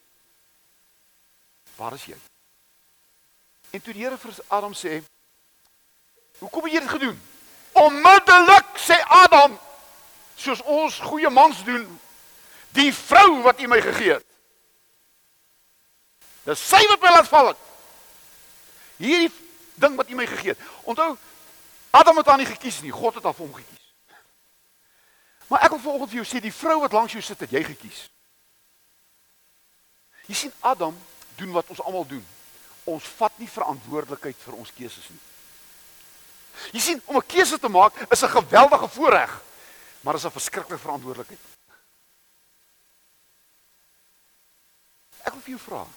Waar 1.75 1.93
is 1.93 2.05
jy? 2.05 2.15
En 3.71 3.81
toe 3.81 3.93
die 3.93 4.03
Here 4.03 4.17
vir 4.17 4.33
Adam 4.47 4.73
sê, 4.73 5.03
"Hoekom 6.39 6.63
het 6.63 6.73
jy 6.73 6.79
dit 6.79 6.89
gedoen?" 6.89 7.21
Onmiddellik 7.71 8.65
sê 8.79 8.95
Adam, 9.07 9.59
soos 10.35 10.61
ons 10.61 10.99
goeie 10.99 11.29
mans 11.29 11.63
doen, 11.63 11.99
"Die 12.71 12.93
vrou 12.93 13.41
wat 13.41 13.59
U 13.59 13.67
my 13.67 13.81
gegee 13.81 14.13
het." 14.13 14.25
Dis 16.45 16.67
sy 16.67 16.87
wat 16.87 17.01
my 17.01 17.09
laat 17.09 17.27
val 17.27 17.47
het. 17.47 17.57
Hierdie 18.97 19.31
ding 19.75 19.95
wat 19.95 20.09
U 20.09 20.15
my 20.15 20.27
gegee 20.29 20.53
het. 20.53 20.59
Onthou, 20.83 21.17
Adam 21.95 22.17
het 22.17 22.27
haar 22.27 22.41
nie 22.41 22.49
gekies 22.49 22.81
nie, 22.83 22.91
God 22.91 23.15
het 23.15 23.23
haar 23.23 23.35
vir 23.37 23.45
hom 23.45 23.55
gekies. 23.55 23.83
Maar 25.47 25.63
ek 25.63 25.75
wil 25.75 25.79
vanoggend 25.79 26.11
vir 26.11 26.19
jou 26.19 26.27
sê 26.27 26.41
die 26.43 26.53
vrou 26.53 26.79
wat 26.81 26.95
langs 26.95 27.13
jou 27.15 27.21
sit 27.23 27.39
het 27.39 27.53
jy 27.55 27.61
gekies. 27.63 28.01
Jy 30.27 30.35
sien 30.35 30.53
Adam 30.59 30.97
doen 31.39 31.53
wat 31.55 31.69
ons 31.71 31.79
almal 31.85 32.07
doen. 32.09 32.23
Ons 32.89 33.07
vat 33.19 33.39
nie 33.39 33.49
verantwoordelikheid 33.49 34.37
vir 34.43 34.57
ons 34.59 34.73
keuses 34.75 35.07
nie. 35.13 35.23
Jy 36.75 36.81
sien 36.81 37.01
om 37.05 37.17
'n 37.17 37.27
keuse 37.27 37.59
te 37.59 37.69
maak 37.69 37.93
is 38.11 38.23
'n 38.23 38.35
geweldige 38.39 38.87
voorreg, 38.87 39.41
maar 40.01 40.15
is 40.15 40.25
'n 40.25 40.31
verskriklike 40.31 40.77
verantwoordelikheid. 40.77 41.39
Ek 45.23 45.33
wil 45.33 45.41
vir 45.41 45.49
jou 45.49 45.59
vra. 45.59 45.87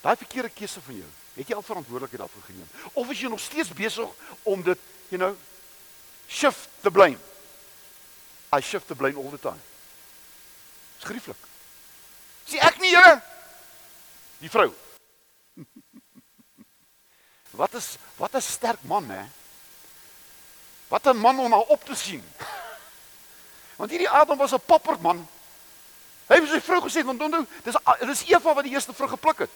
Daai 0.00 0.16
verkeerde 0.16 0.50
keuse 0.50 0.80
van 0.80 0.94
jou, 0.94 1.10
het 1.38 1.48
jy 1.48 1.54
al 1.54 1.62
verantwoordelikheid 1.62 2.20
daarvoor 2.20 2.46
geneem? 2.50 2.68
Of 2.92 3.10
is 3.10 3.20
jy 3.22 3.30
nog 3.30 3.40
steeds 3.40 3.70
besig 3.72 4.08
om 4.42 4.62
dit, 4.66 4.78
you 5.08 5.20
know, 5.20 5.36
shift 6.28 6.68
the 6.82 6.90
blame. 6.90 7.18
I 8.52 8.60
shift 8.60 8.88
the 8.88 8.94
blame 8.94 9.16
all 9.16 9.30
the 9.30 9.38
time. 9.38 9.60
Skriftelik. 10.98 11.40
Sien 12.48 12.64
ek 12.64 12.80
nie, 12.82 12.90
Here? 12.96 13.20
Die 14.42 14.50
vrou. 14.50 14.70
Wat 17.58 17.74
is 17.74 17.96
wat 18.18 18.34
'n 18.34 18.42
sterk 18.42 18.82
man, 18.82 19.10
hè? 19.10 19.24
Wat 20.88 21.06
'n 21.06 21.16
man 21.16 21.38
om 21.38 21.50
na 21.50 21.58
op 21.58 21.84
te 21.84 21.94
sien. 21.94 22.22
Want 23.78 23.90
hierdie 23.90 24.10
Adam 24.10 24.38
was 24.38 24.52
'n 24.52 24.66
papperd 24.66 25.00
man. 25.00 25.28
Hy 26.28 26.34
het 26.34 26.48
sy 26.50 26.60
vrou 26.60 26.82
gesê, 26.84 27.04
want 27.04 27.22
onthou, 27.22 27.46
dis 27.64 27.76
dis 28.04 28.24
Eva 28.28 28.52
wat 28.54 28.64
die 28.64 28.72
eerste 28.72 28.92
vrug 28.92 29.10
gepluk 29.10 29.38
het. 29.38 29.50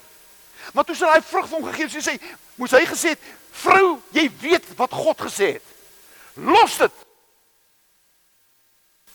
Maar 0.72 0.84
toe 0.84 0.94
sy 0.96 1.04
daai 1.04 1.22
vrug 1.22 1.48
vir 1.48 1.58
hom 1.58 1.68
gegee 1.70 1.88
het, 1.88 1.94
sê 1.96 2.02
sy, 2.02 2.34
moes 2.54 2.70
hy 2.70 2.84
gesê 2.86 3.08
het, 3.14 3.22
"Vrou, 3.50 4.00
jy 4.12 4.30
weet 4.40 4.74
wat 4.76 4.92
God 4.92 5.18
gesê 5.20 5.52
het." 5.58 5.66
Los 6.34 6.78
dit. 6.78 6.92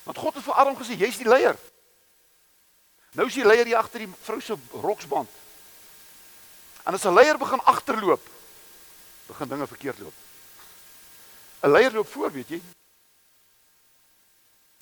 Want 0.04 0.18
God 0.18 0.34
het 0.34 0.44
vir 0.44 0.54
Adam 0.54 0.78
gesê 0.78 0.98
jy's 0.98 1.18
die 1.18 1.28
leier. 1.28 1.58
Nou 3.12 3.28
is 3.28 3.34
die 3.34 3.46
leier 3.46 3.66
hier 3.66 3.78
agter 3.78 4.00
die 4.00 4.14
vrou 4.22 4.42
se 4.42 4.56
roksband. 4.72 5.30
En 6.86 6.94
as 6.94 7.04
'n 7.04 7.14
leier 7.14 7.38
begin 7.38 7.60
agterloop, 7.64 8.22
begin 9.28 9.48
dinge 9.48 9.68
verkeerd 9.68 10.00
loop. 10.00 10.14
'n 11.64 11.72
Leier 11.72 11.92
loop 11.92 12.08
voor, 12.08 12.32
weet 12.32 12.50
jy? 12.50 12.62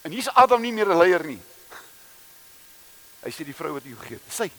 En 0.01 0.11
hier's 0.11 0.29
Adam 0.29 0.61
nie 0.61 0.73
meer 0.73 0.89
'n 0.89 0.97
leier 0.97 1.25
nie. 1.25 1.41
Hy 3.23 3.31
sê 3.31 3.45
die 3.45 3.55
vrou 3.55 3.73
wat 3.73 3.83
hy 3.83 3.95
gegee 3.95 4.19
het, 4.21 4.33
sy. 4.33 4.51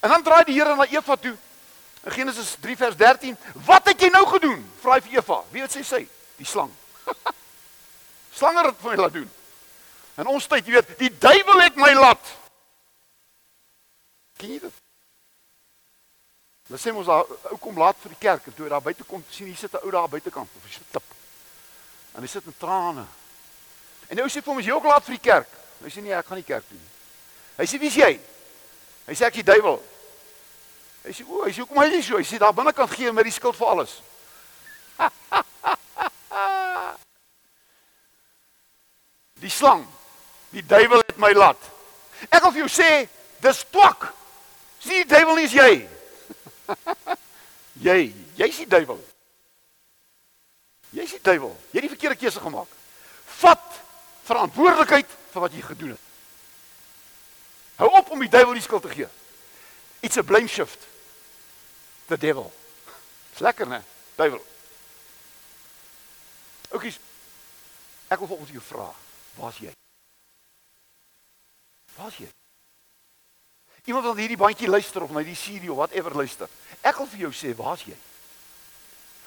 En 0.00 0.08
dan 0.10 0.22
draai 0.22 0.44
die 0.44 0.54
Here 0.54 0.76
na 0.76 0.86
Eva 0.86 1.16
toe. 1.16 1.36
In 2.04 2.12
Genesis 2.12 2.56
3 2.60 2.76
vers 2.76 2.96
13, 2.96 3.36
"Wat 3.64 3.86
het 3.86 4.00
jy 4.00 4.08
nou 4.08 4.26
gedoen?" 4.26 4.70
vra 4.80 4.94
hy 4.94 5.00
vir 5.00 5.18
Eva. 5.18 5.42
Wie 5.50 5.68
sy 5.68 5.82
sê? 5.82 6.06
die 6.38 6.46
slang. 6.46 6.70
Slange 8.38 8.64
het 8.66 8.82
my 8.84 8.96
laat 8.98 9.16
doen. 9.18 9.30
En 10.18 10.30
ons 10.30 10.46
tyd, 10.50 10.66
jy 10.66 10.78
weet, 10.78 10.92
die 11.00 11.10
duiwel 11.18 11.64
het 11.66 11.78
my 11.78 11.90
laat. 11.98 12.34
Ken 14.38 14.54
jy 14.54 14.60
dit? 14.62 14.84
Hulle 16.68 16.80
sê 16.82 16.92
mos 16.92 17.08
daar 17.08 17.24
ou 17.48 17.56
kom 17.62 17.78
laat 17.80 17.96
vir 18.02 18.12
die 18.12 18.20
kerk 18.20 18.48
en 18.48 18.54
toe 18.54 18.66
hy 18.66 18.72
daar 18.74 18.84
buite 18.84 19.06
kom 19.08 19.22
sien 19.32 19.48
hier 19.48 19.56
sit 19.56 19.72
'n 19.72 19.86
ou 19.86 19.90
daar 19.90 20.10
buitekant 20.12 20.50
of 20.56 20.64
hy 20.66 20.72
sit 20.74 20.90
tip. 20.92 21.14
En 22.14 22.20
hy 22.20 22.28
sit 22.28 22.44
met 22.44 22.58
trane. 22.58 23.06
En 24.08 24.16
nou 24.16 24.28
sê 24.28 24.42
vir 24.42 24.52
hom 24.52 24.58
is 24.60 24.66
jy 24.66 24.76
ook 24.76 24.84
laat 24.84 25.04
vir 25.04 25.16
die 25.16 25.28
kerk? 25.30 25.48
Hy 25.80 25.90
sê 25.90 26.02
nee, 26.02 26.12
ek 26.12 26.26
gaan 26.26 26.36
nie 26.36 26.44
kerk 26.44 26.68
toe 26.68 26.76
nie. 26.76 26.90
Hy 27.56 27.64
sê 27.64 27.80
wie's 27.80 27.96
jy? 27.96 28.20
Hy 29.08 29.16
sê 29.16 29.24
ek 29.24 29.38
is 29.38 29.40
die 29.40 29.48
duiwel. 29.48 29.78
Hy 31.06 31.12
sê 31.16 31.24
o, 31.24 31.40
hy 31.46 31.52
sê 31.54 31.62
hoekom 31.62 31.80
hy 31.80 31.88
sê 31.94 32.00
so? 32.04 32.18
Hy 32.20 32.26
sê 32.28 32.36
daar 32.42 32.52
binnekant 32.52 32.92
gee 32.92 33.12
my 33.14 33.24
die 33.24 33.32
skuld 33.32 33.56
vir 33.56 33.70
alles. 33.72 33.92
Die 39.38 39.50
slang. 39.54 39.84
Die 40.50 40.64
duiwel 40.66 41.04
het 41.06 41.18
my 41.22 41.30
laat. 41.30 41.60
Ek 42.26 42.42
wil 42.42 42.50
vir 42.50 42.64
jou 42.64 42.70
sê, 42.72 43.06
dis 43.38 43.60
twak. 43.70 44.08
Sien 44.82 45.04
die 45.04 45.06
duiwel 45.06 45.38
nie 45.38 45.46
is 45.46 45.54
jy. 45.54 45.72
jy, 47.86 47.98
jy's 48.40 48.58
die 48.64 48.66
duiwel. 48.66 48.98
Jy's 50.98 51.14
die 51.14 51.22
duiwel. 51.22 51.54
Jy 51.70 51.78
het 51.78 51.86
die 51.86 51.92
verkeerde 51.92 52.18
keuse 52.18 52.42
gemaak. 52.42 52.74
Vat 53.38 53.78
verantwoordelikheid 54.26 55.16
vir 55.32 55.44
wat 55.46 55.54
jy 55.54 55.62
gedoen 55.68 55.94
het. 55.94 56.07
Om 58.08 58.20
die 58.24 58.30
duiwel 58.32 58.56
die 58.56 58.62
skuld 58.62 58.82
te 58.82 58.92
gee. 58.92 59.08
It's 60.00 60.16
a 60.16 60.22
blame 60.22 60.48
shift. 60.48 60.86
The 62.06 62.18
devil. 62.18 62.52
Dis 63.30 63.44
lekker, 63.44 63.68
né? 63.68 63.82
Duiwel. 64.16 64.44
Oukies. 66.70 66.98
Ek 68.08 68.18
wil 68.18 68.30
volgens 68.30 68.50
jou 68.50 68.62
vra. 68.64 68.88
Waar's 69.36 69.60
jy? 69.60 69.72
Waar's 71.96 72.16
jy? 72.16 72.28
Iemand 73.88 74.04
wat 74.04 74.20
hierdie 74.20 74.36
bandjie 74.36 74.68
luister 74.68 75.02
of 75.02 75.12
na 75.12 75.22
die 75.24 75.36
CD 75.36 75.68
of 75.68 75.76
whatever 75.80 76.14
luister. 76.16 76.48
Ek 76.80 76.96
wil 77.00 77.08
vir 77.08 77.26
jou 77.26 77.32
sê, 77.32 77.54
waar's 77.56 77.84
jy? 77.88 77.96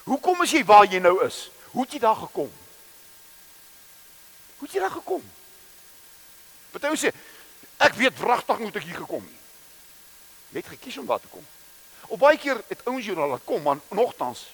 Hoekom 0.05 0.43
is 0.45 0.53
jy 0.53 0.63
waar 0.65 0.85
jy 0.89 1.01
nou 1.01 1.19
is? 1.25 1.47
Hoe 1.71 1.85
het 1.85 1.95
jy 1.95 2.01
daar 2.03 2.17
gekom? 2.19 2.49
Hoe 4.57 4.67
het 4.67 4.75
jy 4.75 4.83
daar 4.83 4.97
gekom? 4.97 5.23
Party 6.71 6.91
sê, 6.95 7.11
ek 7.81 7.97
weet 7.97 8.19
wragtig 8.19 8.59
moet 8.59 8.75
ek 8.75 8.87
hier 8.87 9.01
gekom 9.01 9.23
nie. 9.25 9.39
Jy 10.51 10.61
het 10.61 10.71
gekies 10.75 10.97
om 11.01 11.09
daar 11.09 11.21
te 11.23 11.31
kom. 11.31 11.45
Op 12.11 12.19
baie 12.19 12.37
keer 12.37 12.59
het 12.67 12.81
ouens 12.85 13.05
jou 13.05 13.15
laat 13.15 13.45
kom, 13.45 13.61
maar 13.63 13.79
nogtans 13.89 14.47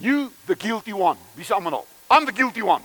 you 0.00 0.30
the 0.46 0.56
guilty 0.56 0.92
one. 0.92 1.18
Wie 1.36 1.44
sê 1.44 1.54
almal 1.54 1.70
nou? 1.78 1.84
I'm 2.10 2.26
the 2.26 2.34
guilty 2.34 2.62
one. 2.62 2.82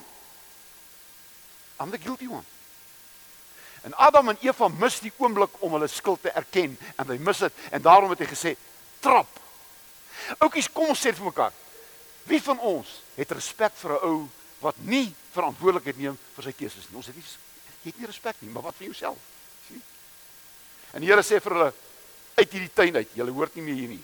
I'm 1.79 1.91
the 1.91 1.97
guilty 1.97 2.27
one. 2.27 2.43
En 3.81 3.95
Adam 3.97 4.29
en 4.29 4.37
Eva 4.41 4.67
mis 4.67 4.99
die 4.99 5.13
oomblik 5.17 5.59
om 5.59 5.75
hulle 5.77 5.87
skuld 5.87 6.21
te 6.21 6.31
erken 6.33 6.77
en 6.95 7.09
hy 7.09 7.17
mis 7.21 7.43
dit 7.45 7.65
en 7.71 7.81
daarom 7.81 8.09
het 8.13 8.23
hy 8.23 8.29
gesê 8.31 8.55
trap. 8.99 9.29
Oukies, 10.39 10.69
kom 10.73 10.89
ons 10.89 11.01
sê 11.01 11.13
vir 11.13 11.27
mekaar. 11.27 11.53
Wie 12.25 12.41
van 12.41 12.59
ons 12.65 12.99
het 13.15 13.31
respek 13.31 13.75
vir 13.77 13.91
'n 13.91 14.05
ou 14.09 14.29
wat 14.59 14.75
nie 14.77 15.13
verantwoordelikheid 15.33 15.97
neem 15.97 16.17
vir 16.35 16.43
sy 16.43 16.51
keuses 16.51 16.89
nie? 16.89 16.97
Ons 16.97 17.07
het 17.07 17.15
nie 17.15 17.25
jy 17.85 17.93
het 17.93 18.01
nie 18.01 18.09
respek 18.09 18.41
nie, 18.41 18.49
maar 18.49 18.65
wat 18.65 18.77
vir 18.79 18.89
jouself? 18.89 19.17
Sien? 19.67 19.81
En 20.97 21.03
die 21.03 21.11
Here 21.11 21.21
sê 21.21 21.37
vir 21.43 21.53
hulle 21.53 21.71
uit 22.35 22.51
hierdie 22.51 22.73
tuin 22.73 22.97
uit, 22.97 23.11
julle 23.13 23.35
hoort 23.35 23.55
nie 23.55 23.65
meer 23.67 23.77
hier 23.77 23.91
nie. 23.93 24.03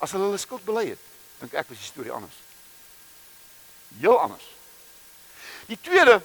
As 0.00 0.14
hulle 0.16 0.30
hulle 0.30 0.40
skuld 0.40 0.64
bely 0.64 0.86
het, 0.94 1.02
dink 1.42 1.54
ek 1.54 1.68
was 1.68 1.82
die 1.82 1.90
storie 1.90 2.14
anders. 2.16 2.38
Heel 4.00 4.16
anders. 4.16 4.46
Die 5.68 5.78
tweede 5.78 6.20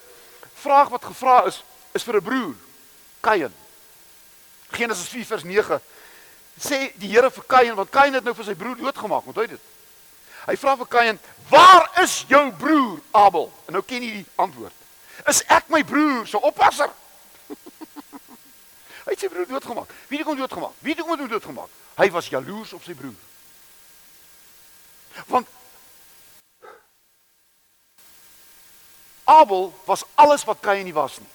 vraag 0.61 0.93
wat 0.93 1.09
gevra 1.11 1.41
is, 1.51 1.59
is 1.93 2.03
vir 2.03 2.21
'n 2.21 2.23
broer, 2.23 2.55
Kain. 3.21 3.53
Genesis 4.71 5.07
4 5.07 5.25
vers 5.25 5.43
9 5.43 5.81
sê 6.59 6.93
die 6.95 7.11
Here 7.11 7.29
vir 7.29 7.43
Kain 7.43 7.75
want 7.75 7.91
Kain 7.91 8.13
het 8.13 8.23
nou 8.23 8.33
vir 8.33 8.45
sy 8.45 8.55
broer 8.55 8.77
doodgemaak, 8.77 9.27
onthou 9.27 9.47
dit. 9.47 9.61
Hy 10.45 10.55
vra 10.55 10.77
vir 10.77 10.87
Kain, 10.87 11.19
"Waar 11.49 11.91
is 12.03 12.25
jou 12.27 12.51
broer 12.51 12.99
Abel?" 13.11 13.51
En 13.67 13.73
nou 13.73 13.83
ken 13.83 14.01
jy 14.03 14.11
die 14.11 14.25
antwoord. 14.35 14.84
"Is 15.27 15.43
ek 15.47 15.67
my 15.67 15.83
broer 15.83 16.27
se 16.27 16.41
oppasser?" 16.41 16.89
hy 19.05 19.13
het 19.13 19.19
sy 19.19 19.29
broer 19.29 19.47
doodgemaak. 19.47 19.89
Wie 20.07 20.17
het 20.17 20.27
hom 20.27 20.37
doodgemaak? 20.37 20.73
Wie 20.79 20.95
het 20.95 21.05
hom 21.05 21.27
doodgemaak? 21.27 21.69
Hy 21.95 22.09
was 22.11 22.27
jaloers 22.27 22.73
op 22.73 22.83
sy 22.83 22.93
broer. 22.93 23.13
Want 25.29 25.47
Abel 29.25 29.73
was 29.85 30.03
alles 30.15 30.43
wat 30.43 30.59
Kain 30.59 30.83
nie 30.83 30.93
was 30.93 31.19
nie. 31.19 31.29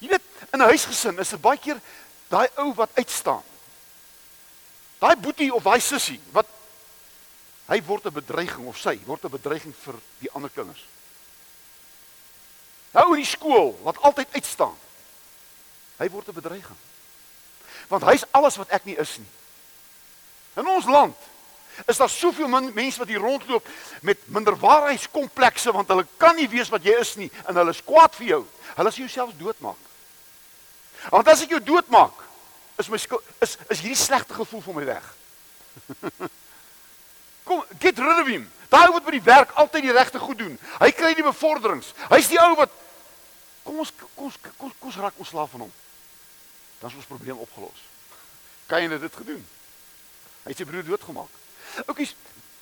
Jy 0.00 0.08
weet, 0.08 0.22
in 0.50 0.58
'n 0.58 0.68
huisgesin 0.68 1.18
is 1.18 1.28
dit 1.28 1.40
baie 1.40 1.58
keer 1.58 1.80
daai 2.28 2.48
ou 2.56 2.74
wat 2.74 2.90
uitstaan. 2.94 3.42
Daai 4.98 5.16
boetie 5.16 5.54
of 5.54 5.62
daai 5.62 5.80
sussie 5.80 6.20
wat 6.32 6.46
hy 7.66 7.82
word 7.86 8.06
'n 8.06 8.12
bedreiging 8.12 8.66
of 8.66 8.78
sy 8.78 8.98
word 9.06 9.24
'n 9.24 9.30
bedreiging 9.30 9.74
vir 9.84 9.94
die 10.18 10.30
ander 10.32 10.50
kinders. 10.50 10.86
Nou 12.94 13.10
in 13.12 13.22
die 13.22 13.28
skool 13.28 13.74
wat 13.82 14.00
altyd 14.06 14.38
uitstaan. 14.38 14.76
Hy 15.98 16.08
word 16.10 16.28
'n 16.28 16.40
bedreiging. 16.40 16.80
Want 17.88 18.04
hy's 18.04 18.24
alles 18.30 18.56
wat 18.56 18.68
ek 18.70 18.84
nie 18.84 18.96
is 18.96 19.18
nie. 19.18 19.32
In 20.56 20.68
ons 20.68 20.86
land 20.86 21.16
Is 21.86 21.96
daar 21.96 22.08
soveel 22.08 22.48
min 22.48 22.70
mense 22.74 22.98
wat 22.98 23.08
hier 23.08 23.18
rondloop 23.18 23.66
met 24.00 24.18
minderwaarheidskomplekse 24.24 25.72
want 25.72 25.88
hulle 25.88 26.06
kan 26.16 26.36
nie 26.36 26.48
weet 26.48 26.70
wat 26.70 26.84
jy 26.86 26.94
is 27.00 27.14
nie 27.18 27.30
en 27.48 27.56
hulle 27.58 27.74
is 27.74 27.82
kwaad 27.82 28.14
vir 28.14 28.26
jou. 28.26 28.42
Hulle 28.76 28.92
sal 28.92 29.02
jou 29.02 29.10
selfs 29.10 29.38
doodmaak. 29.38 29.90
Want 31.10 31.28
as 31.28 31.42
ek 31.44 31.56
jou 31.56 31.60
doodmaak, 31.60 32.22
is 32.78 32.88
my 32.88 32.98
is 33.42 33.56
is 33.74 33.82
hierdie 33.82 33.98
slegte 33.98 34.34
gevoel 34.38 34.62
van 34.62 34.78
my 34.78 34.84
weg. 34.86 35.10
Kom, 37.44 37.64
get 37.82 37.98
rid 37.98 38.22
of 38.22 38.30
him. 38.30 38.46
Daai 38.70 38.86
ou 38.86 38.94
wat 38.94 39.04
by 39.04 39.16
die 39.18 39.26
werk 39.26 39.58
altyd 39.58 39.88
die 39.88 39.98
regte 39.98 40.22
goed 40.22 40.38
doen. 40.38 40.54
Hy 40.78 40.90
kry 40.94 41.12
die 41.18 41.26
bevorderings. 41.26 41.90
Hy's 42.08 42.30
die 42.30 42.40
ou 42.40 42.54
wat 42.62 42.72
kom 43.64 43.80
ons 43.82 43.92
kom 43.98 44.28
ons 44.28 44.36
kom, 44.44 44.72
kom 44.78 44.90
ons 44.92 45.00
raak 45.02 45.18
ons 45.18 45.32
slaaf 45.32 45.50
van 45.56 45.66
hom. 45.66 45.72
Dan 46.80 46.90
is 46.90 47.00
ons 47.00 47.08
probleem 47.08 47.40
opgelos. 47.40 47.80
Kan 48.68 48.84
jy 48.84 48.98
dit 48.98 49.16
gedoen? 49.20 49.42
Hy 50.44 50.52
het 50.52 50.60
sy 50.60 50.66
broer 50.68 50.84
doodgemaak. 50.84 51.40
Oukies, 51.88 52.14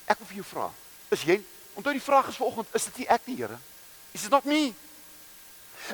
ek 0.07 0.21
wil 0.21 0.31
vir 0.31 0.41
jou 0.41 0.47
vra. 0.53 0.69
Is 1.15 1.27
jy 1.27 1.41
onthou 1.75 1.93
die 1.97 2.05
vraag 2.05 2.31
is 2.31 2.39
vanoggend, 2.39 2.75
is 2.77 2.89
dit 2.91 3.03
nie 3.03 3.11
ek 3.11 3.29
nie, 3.29 3.37
Here? 3.43 3.59
Is 4.13 4.27
dit 4.27 4.33
not 4.33 4.47
me? 4.47 4.73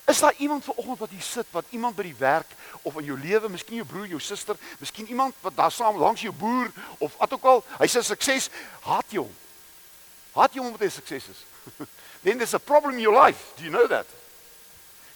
Is 0.05 0.21
daar 0.21 0.35
iemand 0.38 0.65
vanoggend 0.65 0.99
wat 0.99 1.11
hier 1.11 1.23
sit 1.23 1.47
wat 1.50 1.65
iemand 1.71 1.97
by 1.97 2.05
die 2.05 2.17
werk 2.19 2.50
of 2.83 2.99
in 3.00 3.09
jou 3.09 3.17
lewe, 3.19 3.49
miskien 3.49 3.81
jou 3.81 3.87
broer, 3.88 4.09
jou 4.12 4.21
suster, 4.21 4.59
miskien 4.83 5.09
iemand 5.09 5.35
wat 5.41 5.57
daar 5.57 5.73
saam 5.73 5.97
langs 5.97 6.25
jou 6.27 6.33
boer 6.35 6.69
of 6.99 7.17
wat 7.17 7.33
ook 7.33 7.45
al, 7.45 7.65
hy 7.79 7.88
sê 7.88 8.03
sukses, 8.05 8.50
haat 8.85 9.15
jy 9.15 9.23
hom. 9.23 9.35
Haat 10.37 10.55
jy 10.55 10.61
hom 10.61 10.73
omdat 10.73 10.85
hy 10.85 10.93
sukses 10.93 11.31
is. 11.33 11.45
Then 12.25 12.37
there's 12.37 12.55
a 12.55 12.61
problem 12.61 12.99
in 12.99 13.07
your 13.07 13.17
life. 13.17 13.55
Do 13.57 13.65
you 13.65 13.71
know 13.71 13.87
that? 13.88 14.18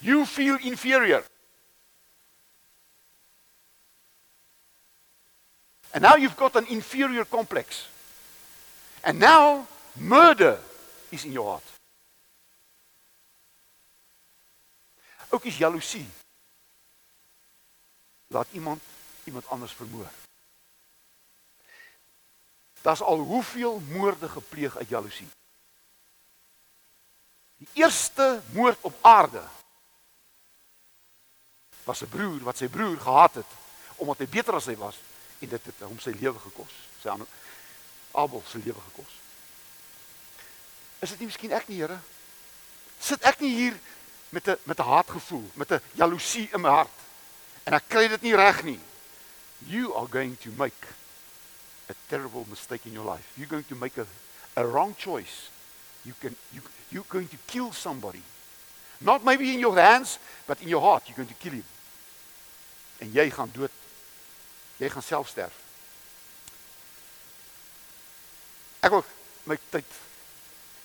You 0.03 0.27
feel 0.27 0.57
inferior. 0.57 1.25
And 5.95 6.03
now 6.03 6.17
you've 6.17 6.37
got 6.37 6.57
an 6.57 6.67
inferior 6.67 7.25
complex. 7.25 7.89
And 9.05 9.19
now 9.19 9.67
murder 9.95 10.59
is 11.11 11.25
in 11.25 11.33
your 11.33 11.47
heart. 11.47 11.63
Ook 15.31 15.45
is 15.45 15.57
jaloesie. 15.57 16.07
Laat 18.27 18.47
iemand 18.53 18.83
iemand 19.25 19.49
anders 19.49 19.73
vermoor. 19.73 20.11
Daar's 22.81 23.01
al 23.01 23.19
hoeveel 23.19 23.81
moorde 23.81 24.29
gepleeg 24.29 24.77
uit 24.77 24.89
jaloesie. 24.89 25.29
Die 27.57 27.69
eerste 27.73 28.41
moord 28.53 28.79
op 28.81 28.95
aarde 29.01 29.43
was 31.85 32.03
'n 32.03 32.09
broer 32.09 32.41
wat 32.43 32.57
sy 32.57 32.69
broer 32.69 32.99
gehaat 33.01 33.35
het 33.35 33.51
omdat 33.97 34.19
hy 34.19 34.27
beter 34.27 34.55
as 34.55 34.67
hy 34.67 34.77
was 34.77 34.97
en 35.39 35.49
dit 35.49 35.65
het 35.65 35.81
hom 35.81 35.99
sy 35.99 36.11
lewe 36.11 36.39
gekos. 36.39 36.73
Sy 37.03 37.09
aan 37.09 37.27
Abel 38.13 38.43
se 38.47 38.59
lewe 38.59 38.81
gekos. 38.81 39.13
Is 40.99 41.11
dit 41.11 41.19
nie 41.19 41.27
miskien 41.27 41.53
ek 41.53 41.69
nie, 41.69 41.79
Here? 41.79 41.99
Sit 43.01 43.23
ek 43.23 43.41
nie 43.41 43.55
hier 43.55 43.79
met 44.31 44.49
'n 44.49 44.57
met 44.65 44.79
'n 44.79 44.83
haatgevoel, 44.83 45.51
met 45.55 45.71
'n 45.71 45.81
jaloesie 45.93 46.49
in 46.53 46.61
my 46.61 46.69
hart. 46.69 46.99
En 47.65 47.75
ek 47.75 47.89
kry 47.89 48.09
dit 48.09 48.23
nie 48.23 48.37
reg 48.37 48.63
nie. 48.63 48.81
You 49.59 49.95
are 49.95 50.07
going 50.07 50.39
to 50.41 50.51
make 50.57 50.87
a 51.89 51.95
terrible 52.09 52.45
mistake 52.49 52.87
in 52.89 52.93
your 52.93 53.11
life. 53.11 53.27
You're 53.35 53.51
going 53.51 53.67
to 53.69 53.77
make 53.77 54.01
a 54.01 54.07
a 54.57 54.65
wrong 54.65 54.95
choice. 54.97 55.51
You 56.03 56.15
can 56.21 56.37
you 56.53 56.63
you're 56.91 57.09
going 57.09 57.29
to 57.29 57.37
kill 57.47 57.73
somebody. 57.73 58.23
Not 59.03 59.25
maybe 59.25 59.53
in 59.53 59.59
your 59.59 59.75
hands, 59.79 60.19
but 60.47 60.61
in 60.61 60.69
your 60.69 60.83
heart 60.83 61.07
you're 61.07 61.17
going 61.17 61.29
to 61.29 61.41
kill 61.41 61.53
him. 61.53 61.65
En 62.99 63.11
jy 63.13 63.31
gaan 63.31 63.51
dood. 63.53 63.71
Jy 64.77 64.89
gaan 64.89 65.03
self 65.03 65.29
sterf. 65.29 65.55
Ek 68.83 68.91
wil 68.91 69.05
my 69.45 69.59
tyd. 69.71 69.99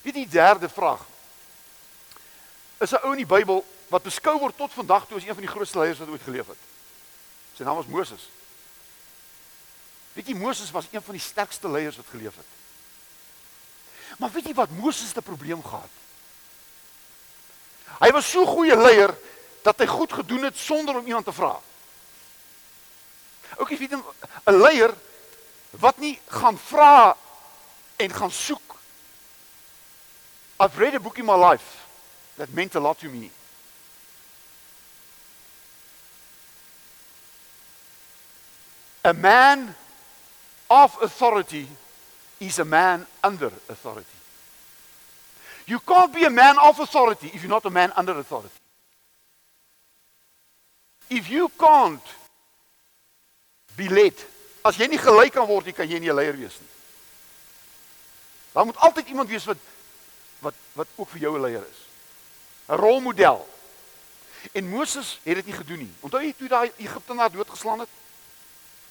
Wie 0.02 0.12
die 0.12 0.28
derde 0.28 0.68
vraag? 0.68 1.06
is 2.78 2.92
'n 2.92 3.02
ou 3.02 3.12
in 3.12 3.26
die 3.26 3.26
Bybel 3.26 3.64
wat 3.88 4.02
beskou 4.02 4.38
word 4.38 4.56
tot 4.56 4.72
vandag 4.72 5.06
toe 5.06 5.16
as 5.16 5.24
een 5.24 5.34
van 5.34 5.42
die 5.42 5.50
grootste 5.50 5.78
leiers 5.78 5.98
wat 5.98 6.08
ooit 6.08 6.22
geleef 6.22 6.46
het. 6.46 6.62
Sy 7.54 7.62
naam 7.62 7.76
was 7.76 7.86
Moses. 7.86 8.28
Weet 10.12 10.26
jy 10.26 10.34
Moses 10.34 10.70
was 10.70 10.86
een 10.90 11.02
van 11.02 11.14
die 11.14 11.22
sterkste 11.22 11.68
leiers 11.68 11.96
wat 11.96 12.06
geleef 12.10 12.36
het. 12.36 12.46
Maar 14.18 14.30
weet 14.30 14.46
jy 14.46 14.54
wat 14.54 14.70
Moses 14.70 15.10
se 15.10 15.22
probleem 15.22 15.62
gehad? 15.62 15.90
Hy 17.98 18.10
was 18.14 18.30
so 18.30 18.46
goeie 18.46 18.76
leier 18.76 19.14
dat 19.62 19.78
hy 19.78 19.86
goed 19.86 20.12
gedoen 20.12 20.46
het 20.48 20.56
sonder 20.56 20.96
om 20.98 21.06
iemand 21.06 21.24
te 21.24 21.32
vra. 21.32 21.56
Ook 23.56 23.70
jy 23.70 23.78
weet 23.78 23.96
'n 23.98 24.60
leier 24.60 24.94
wat 25.70 25.98
nie 25.98 26.20
gaan 26.28 26.58
vra 26.58 27.16
en 27.96 28.10
gaan 28.12 28.30
soek. 28.30 28.76
I've 30.60 30.78
read 30.78 30.94
a 30.94 31.00
book 31.00 31.18
in 31.18 31.24
my 31.24 31.36
life 31.50 31.86
that 32.36 32.52
meant 32.54 32.74
a 32.74 32.80
lot 32.80 32.98
to 32.98 33.08
me. 33.08 33.30
A 39.04 39.12
man 39.12 39.74
of 40.68 41.02
authority 41.02 41.66
is 42.40 42.58
a 42.58 42.64
man 42.64 43.06
under 43.22 43.52
authority. 43.68 44.17
You 45.68 45.80
can't 45.80 46.14
be 46.14 46.24
a 46.24 46.30
man 46.30 46.56
of 46.58 46.80
authority 46.80 47.30
if 47.34 47.42
you're 47.42 47.50
not 47.50 47.66
a 47.66 47.70
man 47.70 47.92
under 47.94 48.18
authority. 48.18 48.54
If 51.10 51.28
you 51.28 51.50
can't 51.58 52.02
be 53.76 53.88
led, 53.88 54.14
as 54.64 54.78
jy 54.80 54.88
nie 54.88 55.00
gelei 55.00 55.28
kan 55.32 55.44
word 55.48 55.68
nie, 55.68 55.76
kan 55.76 55.88
jy 55.88 56.00
nie 56.00 56.08
'n 56.08 56.16
leier 56.16 56.36
wees 56.36 56.56
nie. 56.60 56.72
Daar 58.52 58.64
moet 58.64 58.76
altyd 58.76 59.08
iemand 59.08 59.28
wees 59.28 59.44
wat 59.44 59.60
wat 60.40 60.54
wat 60.72 60.88
ook 60.96 61.08
vir 61.08 61.20
jou 61.20 61.36
'n 61.36 61.42
leier 61.42 61.64
is. 61.68 61.80
'n 62.68 62.80
rolmodel. 62.80 63.48
En 64.52 64.68
Moses 64.68 65.20
het 65.22 65.34
dit 65.34 65.46
nie 65.46 65.54
gedoen 65.54 65.78
nie. 65.78 65.94
Onthou 66.00 66.22
jy 66.22 66.32
toe 66.32 66.48
daai 66.48 66.72
Egiptenaar 66.76 67.30
doodgeslaan 67.30 67.80
het? 67.80 67.88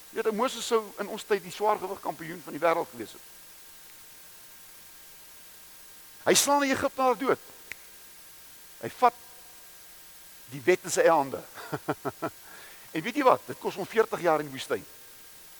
Jy 0.09 0.21
weet, 0.21 0.33
Moses 0.33 0.65
sou 0.65 0.83
in 0.99 1.07
ons 1.07 1.23
tyd 1.23 1.43
die 1.43 1.51
swaargewig 1.51 1.99
kampioen 1.99 2.41
van 2.43 2.53
die 2.53 2.61
wêreld 2.61 2.89
gewees 2.91 3.11
het. 3.11 3.21
Hy 6.27 6.35
slaan 6.35 6.65
die 6.65 6.73
Egiptenaar 6.75 7.15
dood. 7.17 7.39
Hy 8.81 8.89
vat 8.99 9.15
die 10.51 10.61
wet 10.65 10.83
in 10.83 10.93
sy 10.93 11.07
hande. 11.07 11.39
en 12.93 13.03
weet 13.03 13.19
jy 13.19 13.25
wat? 13.27 13.43
Dit 13.47 13.59
kos 13.63 13.77
hom 13.79 13.87
40 13.87 14.23
jaar 14.25 14.43
in 14.43 14.49
die 14.49 14.55
woestyn. 14.55 14.83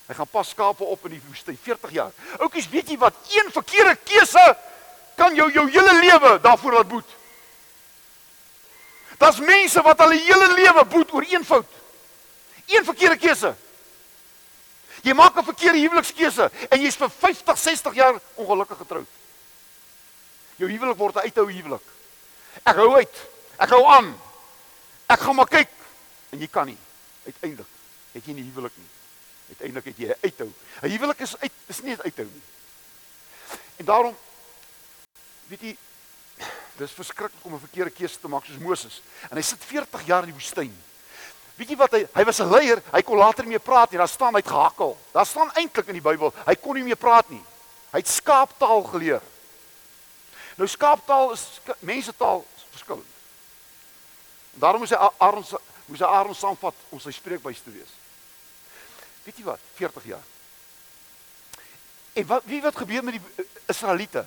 Hy 0.07 0.15
gaan 0.15 0.29
pas 0.31 0.49
skape 0.51 0.87
op 0.87 1.05
in 1.07 1.17
die 1.17 1.23
woestyn 1.27 1.57
40 1.59 1.95
jaar. 1.95 2.11
Oukies, 2.39 2.69
weet 2.71 2.91
jy 2.91 2.97
wat? 2.99 3.15
Een 3.31 3.51
verkeerde 3.51 3.95
keuse 4.07 4.43
kan 5.17 5.35
jou 5.35 5.47
jou 5.51 5.65
hele 5.71 5.93
lewe 5.99 6.37
daarvoor 6.43 6.79
laat 6.79 6.91
boet. 6.91 7.15
Daar's 9.17 9.39
mense 9.41 9.81
wat 9.83 10.03
hulle 10.03 10.19
hele 10.21 10.51
lewe 10.53 10.83
boet 10.85 11.13
oor 11.13 11.25
een 11.27 11.45
fout. 11.45 11.79
Een 12.67 12.85
verkeerde 12.85 13.17
keuse. 13.17 13.55
Jy 15.03 15.13
maak 15.13 15.37
'n 15.37 15.43
verkeerde 15.43 15.79
huwelikskeuse 15.79 16.51
en 16.69 16.81
jy's 16.81 16.95
vir 16.95 17.09
50, 17.09 17.57
60 17.57 17.93
jaar 17.93 18.19
ongelukkig 18.35 18.77
getroud. 18.77 19.07
Jou 20.57 20.69
huwelik 20.69 20.97
word 20.97 21.15
'n 21.15 21.25
uithou 21.27 21.51
huwelik. 21.51 21.85
Ek 22.63 22.75
hou 22.75 22.95
uit. 22.95 23.15
Ek 23.57 23.69
hou 23.69 23.85
aan. 23.85 24.19
Ek 25.07 25.19
gaan 25.19 25.35
maar 25.35 25.47
kyk 25.47 25.69
en 26.29 26.39
jy 26.39 26.47
kan 26.47 26.65
nie. 26.65 26.77
Uiteindelik 27.25 27.69
het 28.11 28.25
jy 28.25 28.33
nie 28.33 28.43
huwelik 28.43 28.75
nie. 28.75 28.89
Uiteindelik 29.49 29.85
het 29.85 29.97
jy 29.97 30.07
'n 30.07 30.19
uithou. 30.23 30.53
'n 30.81 30.89
Huwelik 30.89 31.19
is 31.19 31.37
uit 31.37 31.51
is 31.67 31.81
nie 31.81 31.95
'n 31.95 32.01
uithou 32.01 32.25
nie. 32.25 32.43
En 33.77 33.85
daarom 33.85 34.17
weet 35.47 35.61
jy 35.61 35.77
Dis 36.77 36.93
verskriklik 36.93 37.45
om 37.45 37.53
'n 37.53 37.59
verkeerde 37.59 37.89
keuse 37.89 38.19
te 38.19 38.27
maak 38.27 38.45
soos 38.45 38.57
Moses. 38.57 39.01
En 39.29 39.37
hy 39.37 39.41
sit 39.41 39.63
40 39.63 40.05
jaar 40.05 40.23
in 40.23 40.29
die 40.29 40.37
woestyn. 40.37 40.83
Weet 41.55 41.69
jy 41.69 41.75
wat 41.75 41.91
hy 41.91 42.07
hy 42.13 42.23
was 42.23 42.39
'n 42.39 42.51
leier, 42.51 42.81
hy 42.91 43.01
kon 43.01 43.17
later 43.17 43.43
nie 43.43 43.57
meer 43.57 43.59
praat 43.59 43.89
nie. 43.91 43.97
Daar 43.97 44.07
staan 44.07 44.33
hy 44.33 44.39
het 44.39 44.47
gehakkel. 44.47 44.97
Daar 45.11 45.25
staan 45.25 45.51
eintlik 45.53 45.87
in 45.87 45.93
die 45.93 46.01
Bybel, 46.01 46.33
hy 46.45 46.55
kon 46.55 46.75
nie 46.75 46.83
meer 46.83 46.95
praat 46.95 47.29
nie. 47.29 47.41
Hy 47.91 47.97
het 47.97 48.07
skaaptaal 48.07 48.83
geleer. 48.83 49.21
Nou 50.57 50.67
skaaptaal 50.69 51.31
is 51.35 51.45
mense 51.79 52.13
taal 52.17 52.41
verskillend. 52.69 53.15
Daarom 54.57 54.81
moet 54.81 54.89
hy 54.89 55.09
Aaron 55.17 55.45
moet 55.85 56.01
hy 56.01 56.05
Aaron 56.05 56.35
saamvat 56.35 56.87
om 56.89 56.99
sy 56.99 57.13
spreekbuis 57.13 57.61
te 57.61 57.71
wees. 57.71 57.91
Weet 59.23 59.37
jy 59.37 59.45
wat? 59.45 59.61
40 59.77 60.07
jaar. 60.09 60.25
En 62.17 62.25
wat 62.25 62.49
wie 62.49 62.61
wat 62.63 62.75
gebeur 62.75 63.05
met 63.05 63.19
die 63.19 63.45
Israeliete? 63.69 64.25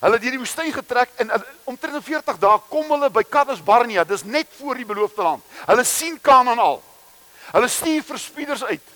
Hulle 0.00 0.16
het 0.16 0.24
hierdie 0.26 0.40
woestyn 0.40 0.72
getrek 0.74 1.12
en 1.22 1.30
omtrent 1.70 2.02
40 2.04 2.40
dae 2.42 2.58
kom 2.72 2.90
hulle 2.90 3.10
by 3.14 3.22
Kadesh 3.22 3.62
Barnea. 3.62 4.04
Dis 4.04 4.24
net 4.24 4.50
voor 4.58 4.80
die 4.80 4.88
beloofde 4.88 5.22
land. 5.22 5.44
Hulle 5.68 5.84
sien 5.84 6.18
Kanaan 6.20 6.58
al. 6.58 6.82
Hulle 7.52 7.68
stuur 7.68 8.02
verspieders 8.08 8.64
uit. 8.64 8.92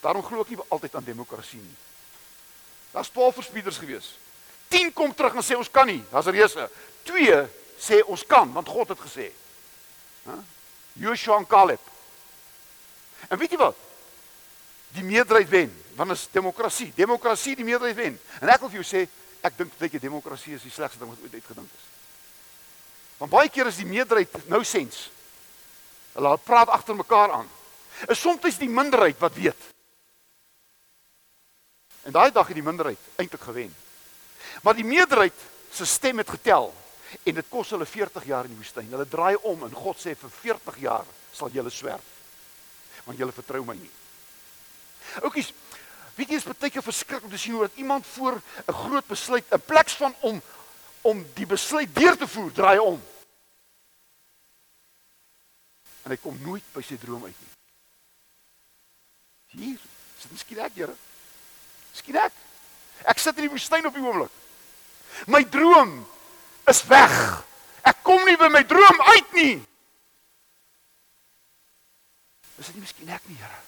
Daarom 0.00 0.24
glo 0.24 0.40
ek 0.46 0.54
nie 0.54 0.60
altyd 0.68 0.96
aan 0.96 1.04
demokrasie 1.04 1.60
nie. 1.60 1.78
Daar's 2.94 3.12
12 3.12 3.34
verspieders 3.42 3.78
gewees. 3.78 4.14
10 4.70 4.92
kom 4.94 5.14
terug 5.14 5.34
en 5.34 5.44
sê 5.44 5.58
ons 5.58 5.70
kan 5.70 5.88
nie. 5.90 6.00
Daar's 6.12 6.30
reuse. 6.30 6.68
2 7.10 7.36
sê 7.80 8.00
ons 8.06 8.24
kan 8.26 8.50
want 8.54 8.68
God 8.68 8.94
het 8.94 9.02
gesê. 9.02 9.30
Hæ? 10.26 10.38
Joshua 11.00 11.38
en 11.40 11.46
Caleb. 11.46 11.80
En 13.28 13.38
weet 13.38 13.54
jy 13.54 13.60
wat? 13.60 13.78
Die 14.94 15.06
meerderheid 15.06 15.48
wen 15.50 15.70
Want 16.00 16.10
is 16.10 16.28
demokrasie. 16.32 16.92
Demokrasie 16.96 17.56
die 17.56 17.64
meerderheid 17.64 17.96
wen. 17.96 18.14
En 18.40 18.48
ek 18.48 18.62
wil 18.62 18.70
vir 18.72 18.78
jou 18.80 18.86
sê, 18.88 19.02
ek 19.44 19.56
dink 19.58 19.74
dat 19.76 19.92
jy 19.92 19.98
demokrasie 20.00 20.54
is 20.56 20.62
die 20.64 20.72
slegste 20.72 20.96
ding 20.96 21.10
wat 21.10 21.20
ooit 21.20 21.34
uitgedink 21.34 21.74
is. 21.76 21.88
Want 23.20 23.32
baie 23.34 23.50
keer 23.52 23.68
is 23.68 23.80
die 23.82 23.88
meerderheid 23.88 24.38
nou 24.48 24.62
sens. 24.64 25.10
Hulle 26.14 26.32
praat 26.40 26.72
agter 26.72 26.96
mekaar 26.96 27.34
aan. 27.36 27.50
Is 28.08 28.22
soms 28.22 28.56
die 28.56 28.70
minderheid 28.72 29.20
wat 29.20 29.36
weet. 29.36 29.68
En 32.08 32.16
daai 32.16 32.30
dag 32.32 32.48
het 32.48 32.56
die 32.56 32.64
minderheid 32.64 33.20
eintlik 33.20 33.44
gewen. 33.44 33.74
Maar 34.60 34.76
die 34.76 34.84
meerderheid 34.84 35.34
se 35.72 35.86
stem 35.86 36.18
het 36.18 36.30
getel 36.30 36.70
en 37.22 37.34
dit 37.34 37.48
kos 37.48 37.70
hulle 37.74 37.86
40 37.86 38.26
jaar 38.28 38.46
in 38.46 38.54
die 38.54 38.60
woestyn. 38.60 38.90
Hulle 38.90 39.08
draai 39.08 39.36
om 39.48 39.64
en 39.66 39.74
God 39.74 39.98
sê 39.98 40.14
vir 40.18 40.30
40 40.42 40.78
jaar 40.84 41.08
sal 41.32 41.52
julle 41.54 41.72
swerf. 41.72 42.04
Want 43.06 43.18
julle 43.18 43.34
vertrou 43.34 43.64
my 43.64 43.76
nie. 43.78 43.90
Oukies, 45.24 45.52
weet 46.18 46.30
jy 46.30 46.38
is 46.38 46.46
baie 46.46 46.70
keer 46.70 46.84
verskriklik 46.84 47.26
om 47.26 47.32
te 47.32 47.40
sien 47.40 47.56
hoe 47.56 47.66
dat 47.66 47.80
iemand 47.80 48.06
voor 48.06 48.40
'n 48.68 48.80
groot 48.84 49.06
besluit 49.06 49.44
in 49.50 49.60
plek 49.60 49.88
van 49.88 50.14
om 50.20 50.42
om 51.02 51.24
die 51.34 51.46
besluit 51.46 51.94
deur 51.94 52.16
te 52.16 52.28
voer, 52.28 52.52
draai 52.52 52.78
om. 52.78 53.02
En 56.04 56.10
hy 56.10 56.16
kom 56.16 56.36
nooit 56.42 56.64
by 56.74 56.82
sy 56.82 56.98
droom 57.00 57.24
uit 57.24 57.36
nie. 57.40 57.48
Hier, 59.46 59.78
sit 60.18 60.30
miskien 60.30 60.58
ek, 60.58 60.74
Here. 60.74 60.94
Miskien 61.90 62.16
ek. 62.16 62.32
Ek 63.08 63.18
sit 63.18 63.36
in 63.36 63.48
die 63.48 63.50
woestyn 63.50 63.86
op 63.86 63.96
die 63.96 64.04
oomblik. 64.04 64.39
My 65.26 65.44
droom 65.44 66.06
is 66.70 66.84
weg. 66.88 67.44
Ek 67.82 68.02
kom 68.02 68.24
nie 68.28 68.36
by 68.36 68.48
my 68.52 68.62
droom 68.68 69.02
uit 69.14 69.32
nie. 69.32 69.56
Is 72.60 72.68
dit 72.68 72.76
nie 72.76 72.84
miskien 72.84 73.12
ek 73.14 73.28
nie, 73.28 73.38
Here? 73.40 73.60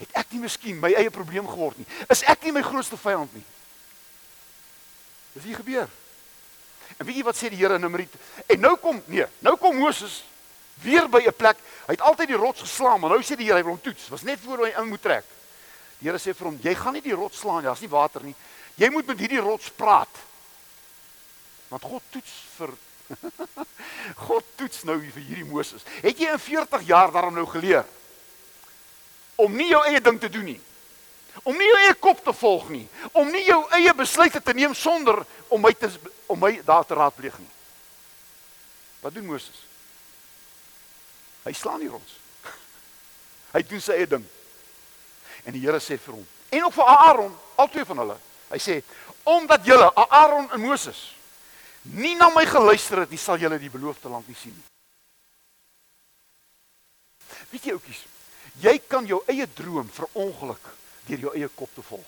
Het 0.00 0.12
ek 0.22 0.32
nie 0.32 0.42
miskien 0.44 0.80
my 0.80 0.90
eie 0.96 1.12
probleem 1.12 1.48
geword 1.48 1.76
nie? 1.80 1.86
Is 2.12 2.22
ek 2.28 2.44
nie 2.44 2.54
my 2.56 2.62
grootste 2.64 2.96
vyand 3.00 3.32
nie? 3.36 3.44
Dis 5.34 5.46
hier 5.48 5.60
gebeur. 5.60 5.88
En 6.98 7.06
weet 7.06 7.20
jy 7.20 7.24
wat 7.24 7.38
sê 7.38 7.50
die 7.52 7.60
Here 7.60 7.76
in 7.76 7.84
Numeri? 7.84 8.06
En 8.50 8.60
nou 8.60 8.74
kom 8.80 9.00
nee, 9.12 9.26
nou 9.44 9.56
kom 9.60 9.76
Moses 9.76 10.22
weer 10.82 11.08
by 11.08 11.20
'n 11.26 11.36
plek. 11.36 11.56
Hy 11.86 11.96
het 11.96 12.00
altyd 12.00 12.28
die 12.28 12.40
rots 12.40 12.60
geslaan, 12.60 13.00
maar 13.00 13.10
nou 13.10 13.22
sê 13.22 13.36
die 13.36 13.46
Here 13.46 13.56
hy 13.56 13.64
wil 13.64 13.76
hom 13.76 13.82
toets. 13.82 14.08
Was 14.08 14.22
net 14.22 14.40
voor 14.40 14.66
hy 14.66 14.72
in 14.76 14.88
moet 14.88 15.02
trek. 15.02 15.24
Die 15.98 16.08
Here 16.08 16.18
sê 16.18 16.34
vir 16.34 16.46
hom: 16.46 16.58
"Jy 16.62 16.74
gaan 16.74 16.92
nie 16.92 17.02
die 17.02 17.14
rots 17.14 17.38
slaan 17.38 17.56
nie, 17.56 17.68
daar's 17.68 17.80
nie 17.80 17.88
water 17.88 18.22
nie. 18.24 18.34
Jy 18.80 18.88
moet 18.90 19.06
met 19.12 19.20
hierdie 19.20 19.42
rots 19.44 19.68
praat." 19.76 20.22
Want 21.70 21.84
God 21.86 22.02
toets 22.10 22.32
vir 22.56 22.72
God 24.26 24.46
toets 24.58 24.82
nou 24.86 24.98
vir 25.02 25.22
hierdie 25.22 25.46
Moses. 25.46 25.84
Het 26.02 26.18
jy 26.18 26.32
in 26.34 26.42
40 26.42 26.86
jaar 26.88 27.12
daarom 27.14 27.34
nou 27.34 27.46
geleer 27.50 27.86
om 29.40 29.54
nie 29.56 29.70
jou 29.70 29.80
eie 29.88 30.00
ding 30.04 30.18
te 30.20 30.28
doen 30.28 30.44
nie. 30.52 30.60
Om 31.46 31.56
nie 31.56 31.68
jou 31.68 31.78
eie 31.80 31.94
kop 31.96 32.18
te 32.24 32.32
volg 32.36 32.68
nie, 32.68 32.84
om 33.16 33.30
nie 33.32 33.44
jou 33.46 33.60
eie 33.78 33.92
besluite 33.96 34.42
te 34.44 34.52
neem 34.52 34.74
sonder 34.76 35.22
om 35.48 35.62
my 35.62 35.72
te 35.72 35.88
om 36.30 36.38
my 36.38 36.52
daar 36.66 36.84
te 36.86 36.98
raadpleeg 36.98 37.38
nie. 37.40 37.50
Wat 39.00 39.14
doen 39.14 39.26
Moses? 39.26 39.62
Hy 41.46 41.54
slaan 41.56 41.80
die 41.80 41.88
rots. 41.88 42.18
Hy 43.54 43.62
doen 43.66 43.80
sy 43.82 43.96
eie 43.96 44.10
ding. 44.10 44.26
En 45.46 45.56
die 45.56 45.62
Here 45.64 45.80
sê 45.80 45.96
vir 45.96 46.18
hom 46.18 46.26
en 46.50 46.64
ook 46.66 46.74
vir 46.74 46.88
Aaron, 46.90 47.34
albei 47.62 47.84
van 47.86 48.00
hulle. 48.02 48.16
Hy 48.50 48.58
sê 48.58 48.82
omdat 49.30 49.66
julle 49.66 49.90
Aaron 49.94 50.50
en 50.50 50.60
Moses 50.60 50.98
nie 51.82 52.16
na 52.18 52.28
my 52.34 52.44
geluister 52.48 53.04
het 53.04 53.10
nie, 53.12 53.20
sal 53.20 53.38
julle 53.40 53.58
die 53.60 53.72
beloofde 53.72 54.10
land 54.12 54.28
nie 54.28 54.36
sien 54.36 54.52
nie. 54.52 54.68
Weet 57.50 57.66
jy 57.66 57.76
oukies, 57.78 58.02
jy 58.60 58.76
kan 58.90 59.06
jou 59.08 59.22
eie 59.30 59.46
droom 59.56 59.88
verongeluk 59.94 60.72
deur 61.06 61.24
jou 61.26 61.32
eie 61.34 61.48
kop 61.54 61.70
te 61.74 61.82
volg. 61.82 62.06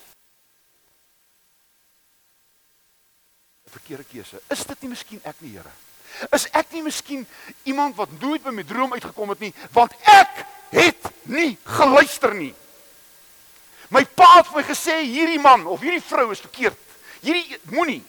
'n 3.66 3.70
Verkeerde 3.72 4.04
keuse. 4.04 4.42
Is 4.50 4.64
dit 4.66 4.82
nie 4.82 4.90
miskien 4.90 5.20
ek 5.24 5.40
nie, 5.40 5.56
Here? 5.56 5.72
Is 6.32 6.46
ek 6.52 6.72
nie 6.72 6.82
miskien 6.82 7.26
iemand 7.64 7.96
wat 7.96 8.10
nooit 8.20 8.42
by 8.42 8.50
my 8.50 8.62
droom 8.62 8.92
uitgekom 8.92 9.32
het 9.32 9.40
nie, 9.40 9.54
want 9.72 9.92
ek 10.04 10.44
het 10.72 11.08
nie 11.24 11.56
geluister 11.64 12.34
nie. 12.34 12.54
My 13.92 14.04
pa 14.08 14.38
het 14.38 14.48
vir 14.48 14.62
my 14.62 14.64
gesê 14.66 15.02
hierdie 15.04 15.40
man 15.42 15.66
of 15.68 15.82
hierdie 15.84 16.04
vrou 16.04 16.30
is 16.32 16.40
verkeerd. 16.40 16.78
Hierdie 17.22 17.60
moenie 17.70 18.00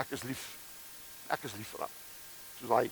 ek 0.00 0.14
is 0.16 0.24
lief. 0.26 0.42
Ek 1.32 1.44
is 1.46 1.54
lief 1.56 1.72
vir 1.74 1.84
haar. 1.84 1.96
Soos 2.58 2.70
daai 2.70 2.90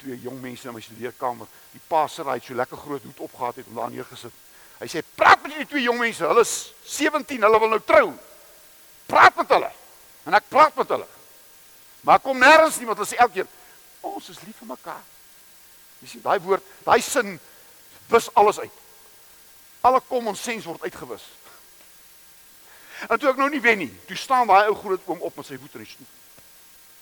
twee 0.00 0.18
jong 0.24 0.40
mense 0.42 0.68
in 0.68 0.74
my 0.76 0.82
studeerkamer, 0.84 1.48
die 1.72 1.82
pa 1.88 2.04
se 2.10 2.24
raai 2.24 2.40
so 2.42 2.56
lekker 2.56 2.80
groot 2.80 3.04
hoed 3.06 3.22
opgehad 3.26 3.60
het 3.60 3.70
om 3.70 3.80
daar 3.80 3.92
neergesit. 3.92 4.34
Hy 4.80 4.88
sê 4.90 5.04
praat 5.16 5.42
met 5.42 5.54
die 5.56 5.68
twee 5.70 5.86
jong 5.86 6.00
mense. 6.00 6.24
Hulle 6.26 6.44
is 6.44 6.54
17, 6.96 7.42
hulle 7.46 7.60
wil 7.62 7.72
nou 7.72 7.80
trou. 7.86 8.06
Praat 9.08 9.36
met 9.38 9.56
hulle. 9.56 9.70
En 10.28 10.36
ek 10.36 10.48
praat 10.52 10.76
met 10.76 10.94
hulle. 10.96 11.08
Maar 12.04 12.20
kom 12.20 12.40
nêrens 12.40 12.78
nie 12.78 12.88
want 12.88 13.00
hulle 13.00 13.08
sê 13.08 13.20
elke 13.22 13.40
keer 13.40 13.52
ons 14.04 14.28
is 14.28 14.40
lief 14.44 14.58
vir 14.60 14.68
mekaar. 14.74 15.04
Jy 16.02 16.10
sien 16.10 16.24
daai 16.24 16.36
woord, 16.44 16.64
daai 16.84 17.00
sin 17.00 17.38
wis 18.12 18.28
alles 18.36 18.60
uit. 18.60 18.83
Alle 19.84 20.00
common 20.08 20.36
sense 20.36 20.68
word 20.68 20.82
uitgewis. 20.86 21.24
En 23.08 23.18
toe 23.20 23.28
ek 23.28 23.40
nou 23.40 23.50
nie 23.52 23.60
wen 23.60 23.82
nie, 23.84 23.92
toe 24.08 24.16
staan 24.16 24.48
daai 24.48 24.70
ou 24.70 24.76
groot 24.78 25.10
oom 25.10 25.24
op 25.28 25.36
met 25.36 25.48
sy 25.48 25.58
voet 25.60 25.76
in 25.76 25.84
die 25.84 25.90
stoep 25.90 26.20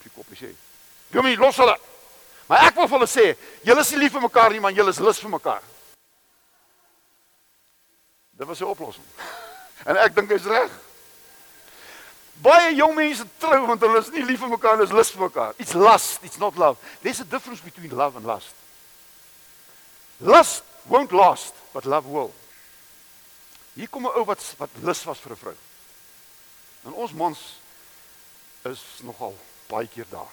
die 0.02 0.10
kop 0.10 0.26
sê. 0.34 0.50
Dominee, 1.12 1.38
los 1.38 1.58
hulle. 1.62 1.76
Maar 2.48 2.66
ek 2.68 2.78
wil 2.78 2.88
vir 2.88 2.98
hulle 2.98 3.10
sê, 3.10 3.26
julle 3.62 3.84
is 3.84 3.92
nie 3.94 4.00
lief 4.02 4.16
vir 4.16 4.24
mekaar 4.24 4.50
nie, 4.50 4.62
maar 4.62 4.74
julle 4.74 4.90
is 4.90 4.98
lus 5.02 5.20
vir 5.22 5.30
mekaar. 5.30 5.62
Dit 8.38 8.48
was 8.48 8.60
'n 8.60 8.72
oplossing. 8.72 9.06
En 9.88 9.96
ek 9.98 10.14
dink 10.14 10.30
hy's 10.30 10.44
reg. 10.46 10.70
Baie 12.42 12.74
jong 12.74 12.94
mense 12.94 13.24
trou 13.38 13.66
want 13.66 13.80
hulle 13.80 13.98
is 13.98 14.10
nie 14.10 14.22
lief 14.22 14.38
vir 14.40 14.48
mekaar 14.48 14.76
nie, 14.76 14.84
is 14.86 14.94
lus 14.94 15.10
vir 15.10 15.28
mekaar. 15.28 15.54
It's 15.58 15.74
lust, 15.74 16.22
it's 16.22 16.38
not 16.38 16.56
love. 16.56 16.78
There's 17.02 17.20
a 17.20 17.24
difference 17.24 17.60
between 17.60 17.90
love 17.90 18.16
and 18.16 18.26
lust. 18.26 18.54
Lust 20.20 20.62
won't 20.86 21.12
last, 21.12 21.54
but 21.72 21.84
love 21.84 22.06
will. 22.06 22.30
Hier 23.72 23.88
kom 23.88 24.06
'n 24.06 24.16
ou 24.18 24.24
wat 24.24 24.54
wat 24.58 24.70
lus 24.82 25.04
was 25.04 25.18
vir 25.18 25.32
'n 25.32 25.36
vrou. 25.36 25.56
En 26.84 26.92
ons 26.92 27.12
mans 27.12 27.38
is 28.62 28.82
nogal 29.02 29.36
baie 29.66 29.88
keer 29.88 30.06
daar. 30.08 30.32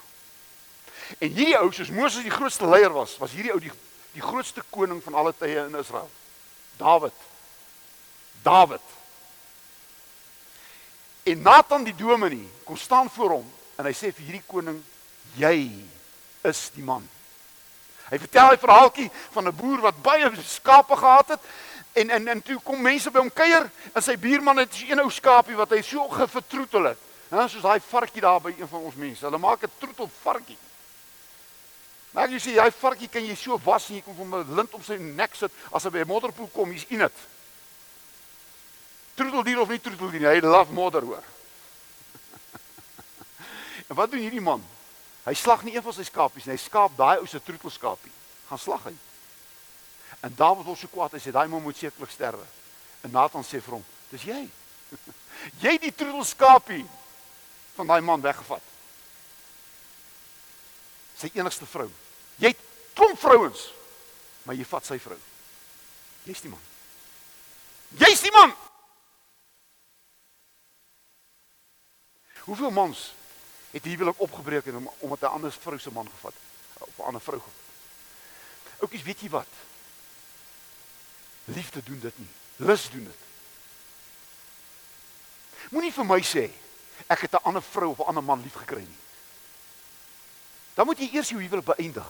En 1.17 1.29
hierdie 1.29 1.57
ou 1.59 1.71
soos 1.71 1.89
Moses 1.89 2.23
die 2.23 2.33
grootste 2.33 2.67
leier 2.67 2.93
was, 2.93 3.17
was 3.17 3.31
hierdie 3.31 3.53
ou 3.53 3.59
die 3.59 3.71
die 4.11 4.21
grootste 4.21 4.63
koning 4.69 5.03
van 5.03 5.13
alle 5.13 5.33
tye 5.37 5.65
in 5.65 5.75
Israel. 5.75 6.09
Dawid. 6.77 7.13
Dawid. 8.41 8.81
En 11.23 11.41
Nathan 11.41 11.83
die 11.83 11.95
dominee 11.95 12.49
kom 12.63 12.77
staan 12.77 13.09
voor 13.09 13.29
hom 13.29 13.53
en 13.77 13.85
hy 13.85 13.93
sê 13.93 14.09
vir 14.11 14.25
hierdie 14.25 14.47
koning 14.47 14.83
jy 15.37 15.85
is 16.41 16.69
die 16.73 16.83
man. 16.83 17.05
Hy 18.09 18.17
vertel 18.17 18.51
'n 18.53 18.57
verhaaltjie 18.65 19.11
van 19.31 19.47
'n 19.47 19.55
boer 19.55 19.81
wat 19.81 20.01
baie 20.01 20.31
skape 20.43 20.95
gehad 20.97 21.27
het 21.27 21.41
en 21.99 22.09
en 22.09 22.27
en 22.27 22.41
toe 22.41 22.59
kom 22.63 22.81
mense 22.81 23.11
by 23.11 23.19
hom 23.19 23.33
kuier 23.33 23.67
en 23.93 24.03
sy 24.03 24.15
buurman 24.17 24.57
het 24.63 24.73
'n 24.73 24.99
ou 24.99 25.11
skapie 25.11 25.55
wat 25.55 25.69
hy 25.69 25.81
so 25.81 26.07
gevertroetel 26.07 26.83
het. 26.83 26.97
Nou 27.29 27.49
soos 27.49 27.61
daai 27.61 27.79
varkie 27.79 28.21
daar 28.21 28.41
by 28.41 28.55
een 28.57 28.67
van 28.67 28.81
ons 28.81 28.95
mense. 28.95 29.25
Hulle 29.25 29.37
maak 29.37 29.63
'n 29.63 29.71
troetel 29.77 30.09
varkie. 30.21 30.57
Maar 32.11 32.29
jy 32.29 32.39
sien, 32.39 32.55
daai 32.55 32.71
varkie 32.71 33.07
kan 33.07 33.25
jy 33.25 33.35
so 33.35 33.59
was 33.63 33.89
en 33.89 33.95
jy 33.95 34.01
kom 34.01 34.15
van 34.15 34.39
'n 34.39 34.55
lint 34.55 34.73
om 34.73 34.83
sy 34.83 34.95
nek 34.97 35.35
sit 35.35 35.51
as 35.71 35.83
hy 35.83 35.89
by 35.89 35.99
'n 35.99 36.07
modderpoel 36.07 36.49
kom, 36.53 36.71
hy's 36.71 36.85
in 36.89 36.99
dit. 36.99 37.13
Troeteldier 39.15 39.59
of 39.59 39.69
nie 39.69 39.79
troeteldier 39.79 40.19
nie, 40.19 40.27
hy 40.27 40.39
love 40.39 40.73
modder 40.73 41.01
hoor. 41.01 41.23
en 43.89 43.95
wat 43.95 44.11
doen 44.11 44.19
hierdie 44.19 44.41
man? 44.41 44.63
Hy 45.25 45.33
slag 45.33 45.63
nie 45.63 45.75
een 45.75 45.83
van 45.83 45.93
sy 45.93 46.03
skapies 46.03 46.45
nie, 46.45 46.53
hy 46.53 46.57
skaap 46.57 46.97
daai 46.97 47.19
ou 47.19 47.27
se 47.27 47.39
troetelskapie. 47.39 48.11
Gaan 48.47 48.59
slag 48.59 48.83
hy. 48.83 48.95
En 50.19 50.35
Dawid 50.35 50.65
word 50.65 50.79
so 50.79 50.87
kwaad, 50.91 51.15
hy 51.15 51.21
sê 51.23 51.31
daai 51.31 51.47
man 51.47 51.63
moet 51.63 51.77
sekerlik 51.77 52.11
sterwe. 52.11 52.45
En 53.07 53.11
Nathan 53.11 53.43
sê 53.43 53.61
vir 53.63 53.77
hom, 53.77 53.85
"Dis 54.11 54.23
jy." 54.27 54.49
jy 55.63 55.77
die 55.77 55.93
troetelskapie 55.95 56.85
van 57.75 57.87
daai 57.87 58.01
man 58.01 58.21
weggevat. 58.21 58.63
Sy 61.19 61.31
enigste 61.33 61.65
vrou. 61.65 61.89
Jy 62.39 62.51
het 62.53 62.65
klomp 62.95 63.19
vrouens, 63.19 63.69
maar 64.43 64.55
jy 64.55 64.65
vat 64.65 64.85
sy 64.85 64.99
vrou. 64.99 65.19
Jy's 66.27 66.41
die 66.43 66.51
man. 66.51 66.65
Jy's 67.99 68.21
die 68.21 68.31
man. 68.35 68.53
Hoeveel 72.49 72.71
mans 72.71 73.13
het 73.71 73.85
huwelik 73.85 74.21
opgebreek 74.25 74.65
en 74.65 74.89
omdat 74.99 75.21
'n 75.21 75.33
ander 75.37 75.51
vrou 75.51 75.79
se 75.79 75.91
man 75.91 76.09
gevat 76.09 76.33
of 76.79 76.97
'n 76.97 77.07
ander 77.07 77.21
vrou 77.21 77.39
gevat? 77.39 77.67
Oukies, 78.79 79.03
weet 79.03 79.21
jy 79.21 79.29
wat? 79.29 79.47
Liefde 81.53 81.83
doen 81.83 81.99
dit 81.99 82.17
nie. 82.17 82.27
Lus 82.55 82.89
doen 82.91 83.03
dit. 83.03 83.27
Moenie 85.69 85.93
vir 85.93 86.05
my 86.05 86.19
sê 86.25 86.49
ek 87.07 87.25
het 87.25 87.33
'n 87.33 87.45
ander 87.47 87.63
vrou 87.63 87.91
of 87.91 87.99
'n 87.99 88.09
ander 88.09 88.23
man 88.23 88.41
lief 88.41 88.53
gekry 88.53 88.81
nie. 88.81 89.01
Dan 90.73 90.85
moet 90.85 90.99
jy 90.99 91.09
eers 91.13 91.29
jou 91.29 91.41
huwelik 91.41 91.65
beëindig. 91.65 92.07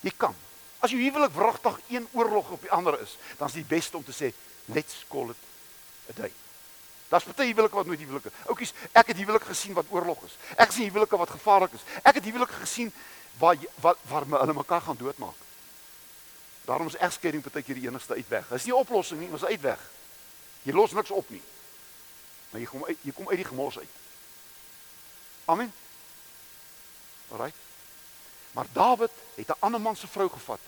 Jy 0.00 0.12
kan. 0.16 0.34
As 0.78 0.90
jou 0.90 1.00
huwelik 1.00 1.32
wragtig 1.32 1.80
een 1.88 2.08
oorlog 2.12 2.50
op 2.50 2.60
die 2.60 2.70
ander 2.70 3.00
is, 3.00 3.16
dan 3.38 3.48
is 3.48 3.54
dit 3.54 3.68
beste 3.68 3.96
om 3.96 4.04
te 4.04 4.12
sê 4.12 4.32
Let's 4.64 5.04
call 5.08 5.30
it 5.30 5.36
a 6.10 6.12
day. 6.20 6.32
Daar's 7.08 7.24
baie 7.24 7.48
huwelike 7.50 7.74
wat 7.74 7.86
nooit 7.86 7.98
huwelike. 7.98 8.30
Oukies, 8.46 8.72
ek 8.92 9.06
het 9.06 9.16
huwelike 9.16 9.44
gesien 9.44 9.74
wat 9.74 9.86
oorlog 9.90 10.22
is. 10.22 10.36
Ek 10.54 10.70
sien 10.70 10.86
huwelike 10.86 11.16
wat 11.16 11.30
gevaarlik 11.30 11.72
is. 11.74 11.80
Ek 12.02 12.14
het 12.14 12.24
huwelike 12.24 12.52
gesien 12.52 12.92
waar 13.38 13.56
wat 13.82 13.98
waar 14.08 14.26
hulle 14.26 14.54
mekaar 14.54 14.80
gaan 14.80 14.96
doodmaak. 14.96 15.34
Daarom 16.70 16.86
is 16.86 16.96
egskeiding 16.96 17.42
baie 17.42 17.64
keer 17.66 17.74
die 17.74 17.88
enigste 17.88 18.14
uitweg. 18.14 18.48
Dis 18.48 18.64
nie 18.64 18.72
'n 18.72 18.78
oplossing 18.78 19.20
nie, 19.20 19.28
maar 19.28 19.40
'n 19.40 19.52
uitweg. 19.54 19.80
Jy 20.62 20.72
los 20.72 20.92
niks 20.92 21.10
op 21.10 21.28
nie. 21.30 21.42
Maar 22.50 22.60
jy 22.60 22.66
kom 22.66 22.84
uit 22.84 22.98
jy 23.02 23.12
kom 23.12 23.28
uit 23.28 23.36
die 23.36 23.44
gemors 23.44 23.78
uit. 23.78 23.94
Amen. 25.44 25.72
Alraai. 27.30 27.52
Maar 28.52 28.66
Dawid 28.72 29.10
het 29.34 29.48
'n 29.48 29.60
ander 29.60 29.80
man 29.80 29.96
se 29.96 30.06
vrou 30.06 30.28
gevat. 30.28 30.60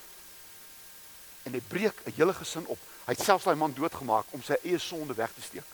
En 1.43 1.53
hy 1.53 1.61
breek 1.61 2.01
'n 2.05 2.13
hele 2.17 2.35
gesin 2.35 2.67
op. 2.67 2.79
Hy 3.05 3.13
het 3.13 3.23
selfs 3.23 3.45
daai 3.45 3.57
man 3.57 3.75
doodgemaak 3.75 4.27
om 4.31 4.43
sy 4.43 4.57
eie 4.63 4.79
sonde 4.79 5.15
weg 5.15 5.33
te 5.33 5.43
steek. 5.43 5.67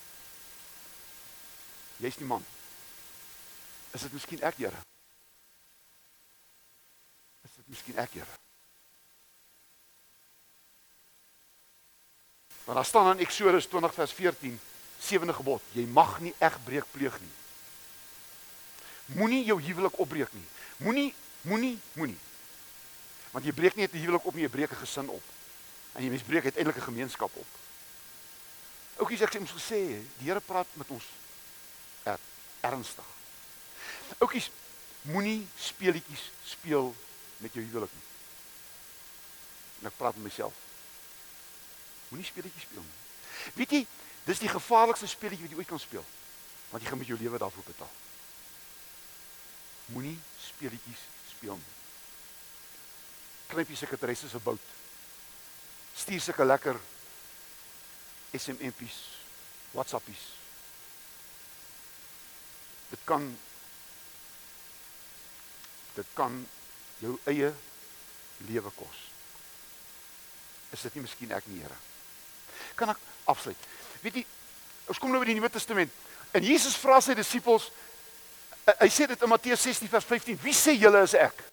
Jy's 1.96 2.16
die 2.16 2.26
man. 2.26 2.44
Is 3.90 4.00
dit 4.00 4.12
miskien 4.12 4.40
ek, 4.40 4.56
Here? 4.56 4.76
Is 7.44 7.50
dit 7.56 7.68
miskien 7.68 7.96
ek, 7.96 8.12
Here? 8.12 8.47
Want 12.68 12.80
daar 12.80 12.88
staan 12.88 13.10
in 13.16 13.24
Eksodus 13.24 13.66
20 13.66 13.94
vers 13.94 14.12
14, 14.12 14.60
sewende 15.00 15.32
gebod, 15.32 15.62
jy 15.72 15.86
mag 15.88 16.18
nie 16.20 16.34
egbreek 16.36 16.84
pleeg 16.92 17.14
nie. 17.20 17.30
Moenie 19.16 19.38
jou 19.46 19.56
huwelik 19.62 19.96
opbreek 19.96 20.34
nie. 20.36 20.44
Moenie 20.76 21.14
moenie 21.48 21.78
moenie. 21.96 22.18
Want 23.32 23.48
jy 23.48 23.54
breek 23.56 23.78
nie 23.78 23.86
net 23.86 23.94
'n 23.94 24.02
huwelik 24.04 24.26
op 24.26 24.34
nie, 24.34 24.44
jy 24.44 24.52
breek 24.52 24.72
'n 24.72 24.82
gesin 24.84 25.08
op. 25.08 25.22
En 25.94 26.04
jy 26.04 26.10
misbreek 26.10 26.44
uiteindelik 26.44 26.76
'n 26.76 26.90
gemeenskap 26.92 27.30
op. 27.36 27.46
Oukies, 28.96 29.20
ek 29.20 29.32
sê 29.32 29.40
ons 29.40 29.56
gesê, 29.56 30.04
die 30.18 30.28
Here 30.28 30.40
praat 30.40 30.66
met 30.72 30.90
ons 30.90 31.04
er, 32.02 32.18
ernstig. 32.60 33.08
Oukies, 34.18 34.50
moenie 35.02 35.48
speletjies 35.56 36.30
speel 36.44 36.94
met 37.36 37.54
jou 37.54 37.64
huwelik 37.64 37.90
nie. 37.92 38.06
En 39.80 39.86
ek 39.86 39.96
praat 39.96 40.14
met 40.14 40.24
myself. 40.24 40.67
Moenie 42.08 42.26
speletjies 42.26 42.66
speel 42.68 42.84
nie. 42.84 42.98
Weet 43.54 43.74
jy, 43.76 43.80
dis 44.28 44.42
die 44.42 44.50
gevaarlikste 44.52 45.08
speletjie 45.10 45.44
wat 45.46 45.54
jy 45.54 45.60
ooit 45.60 45.70
kan 45.70 45.82
speel. 45.82 46.04
Want 46.70 46.82
jy 46.82 46.90
gaan 46.90 47.00
met 47.00 47.10
jou 47.10 47.18
lewe 47.20 47.40
daarvoor 47.40 47.66
betaal. 47.66 47.92
Moenie 49.94 50.16
speletjies 50.44 51.04
speel 51.32 51.56
nie. 51.56 51.74
Knyp 53.48 53.72
jy 53.72 53.80
sekretaresse 53.80 54.28
se 54.28 54.40
bout. 54.44 54.72
Stuur 55.96 56.20
sulke 56.20 56.44
lekker 56.44 56.76
SMS'pies, 58.36 58.98
WhatsAppies. 59.72 60.24
Dit 62.90 63.04
kan 63.08 63.24
dit 65.96 66.14
kan 66.14 66.36
jou 67.02 67.16
eie 67.26 67.50
lewe 68.46 68.70
kos. 68.76 69.00
Is 70.70 70.84
dit 70.86 70.94
nie 70.94 71.08
miskien 71.08 71.32
ek 71.34 71.48
nie, 71.50 71.62
Here? 71.64 71.87
Kan 72.78 72.92
ek 72.94 73.02
afsluit? 73.24 73.68
Weet 74.02 74.20
jy, 74.20 74.24
ons 74.88 74.98
kom 74.98 75.12
nou 75.12 75.20
by 75.22 75.30
die 75.30 75.36
Nuwe 75.38 75.50
Testament. 75.52 75.92
En 76.32 76.44
Jesus 76.44 76.76
vra 76.76 77.00
sy 77.00 77.16
disippels 77.18 77.70
hy 78.76 78.88
sê 78.92 79.06
dit 79.08 79.22
in 79.22 79.30
Matteus 79.30 79.62
16 79.64 79.88
vers 79.88 80.04
15, 80.04 80.36
wie 80.42 80.56
sê 80.56 80.74
julle 80.76 81.00
is 81.06 81.14
ek? 81.16 81.44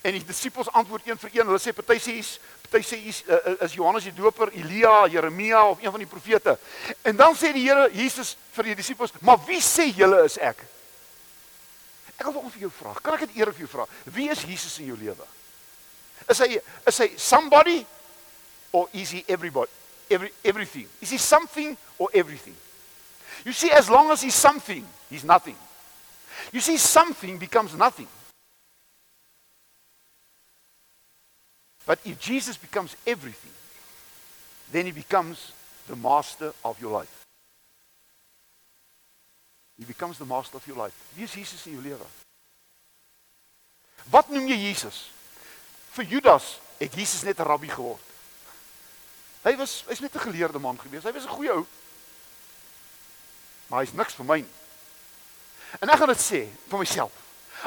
En 0.00 0.16
die 0.16 0.24
disippels 0.24 0.70
antwoord 0.72 1.08
een 1.10 1.18
vir 1.20 1.34
een. 1.34 1.44
Hulle 1.44 1.60
sê 1.60 1.74
party 1.76 1.98
sê 2.00 2.14
is 2.22 2.38
party 2.70 2.80
sê 2.86 2.96
is 3.10 3.18
uh, 3.28 3.56
is 3.66 3.74
Johannes 3.76 4.06
die 4.08 4.14
Doper, 4.16 4.48
Elia, 4.56 5.04
Jeremia 5.12 5.66
of 5.68 5.82
een 5.82 5.92
van 5.92 6.00
die 6.00 6.08
profete. 6.08 6.56
En 7.04 7.18
dan 7.18 7.36
sê 7.36 7.50
die 7.52 7.66
Here 7.66 7.90
Jesus 7.92 8.36
vir 8.54 8.70
die 8.70 8.78
disippels, 8.78 9.12
"Maar 9.20 9.42
wie 9.46 9.60
sê 9.60 9.90
julle 9.92 10.24
is 10.24 10.38
ek?" 10.38 10.64
Ek 12.16 12.26
wil 12.32 12.50
vir 12.50 12.60
jou 12.60 12.70
vra. 12.70 12.94
Kan 13.02 13.14
ek 13.14 13.20
dit 13.28 13.36
eers 13.36 13.56
vir 13.56 13.66
jou 13.66 13.68
vra? 13.68 13.86
Wie 14.04 14.30
is 14.30 14.42
Jesus 14.44 14.78
in 14.78 14.86
jou 14.86 14.96
lewe? 14.96 15.26
Is 16.28 16.38
hy 16.38 16.60
is 16.86 16.98
hy 16.98 17.08
somebody 17.16 17.86
or 18.72 18.88
is 18.92 19.10
he 19.10 19.24
everybody? 19.28 19.70
Every 20.10 20.30
everything. 20.44 20.86
Is 21.00 21.10
he 21.10 21.18
something 21.18 21.76
or 21.98 22.08
everything? 22.12 22.54
You 23.44 23.52
see 23.52 23.70
as 23.70 23.88
long 23.88 24.10
as 24.10 24.22
he's 24.22 24.34
something, 24.34 24.84
he's 25.08 25.24
nothing. 25.24 25.56
You 26.52 26.60
see 26.60 26.76
something 26.76 27.38
becomes 27.38 27.74
nothing. 27.74 28.08
But 31.86 31.98
if 32.04 32.20
Jesus 32.20 32.56
becomes 32.56 32.96
everything, 33.06 33.52
then 34.72 34.86
he 34.86 34.92
becomes 34.92 35.52
the 35.88 35.96
master 35.96 36.52
of 36.64 36.80
your 36.80 36.92
life. 36.92 37.24
He 39.78 39.84
becomes 39.84 40.18
the 40.18 40.26
master 40.26 40.58
of 40.58 40.66
your 40.66 40.76
life. 40.76 40.94
Wie 41.16 41.24
is 41.24 41.32
Jesus 41.32 41.66
in 41.66 41.72
jou 41.72 41.82
lewe? 41.82 42.06
Wat 44.10 44.28
noem 44.28 44.46
jy 44.50 44.58
Jesus? 44.68 45.08
Vir 45.96 46.04
Judas 46.04 46.58
het 46.78 46.94
Jesus 46.94 47.22
net 47.22 47.40
'n 47.40 47.48
rabbi 47.48 47.68
geword. 47.68 48.09
Hy 49.42 49.56
was 49.56 49.84
hy's 49.88 50.00
net 50.00 50.14
'n 50.14 50.26
geleerde 50.28 50.58
man 50.58 50.80
gewees. 50.80 51.04
Hy 51.04 51.12
was 51.12 51.24
'n 51.24 51.36
goeie 51.36 51.52
ou. 51.52 51.66
Maar 53.66 53.80
hy's 53.80 53.92
niks 53.92 54.14
vir 54.14 54.24
my 54.24 54.40
nie. 54.40 54.54
En 55.78 55.88
ek 55.88 55.98
gaan 55.98 56.08
dit 56.08 56.18
sê 56.20 56.48
vir 56.68 56.78
myself. 56.78 57.12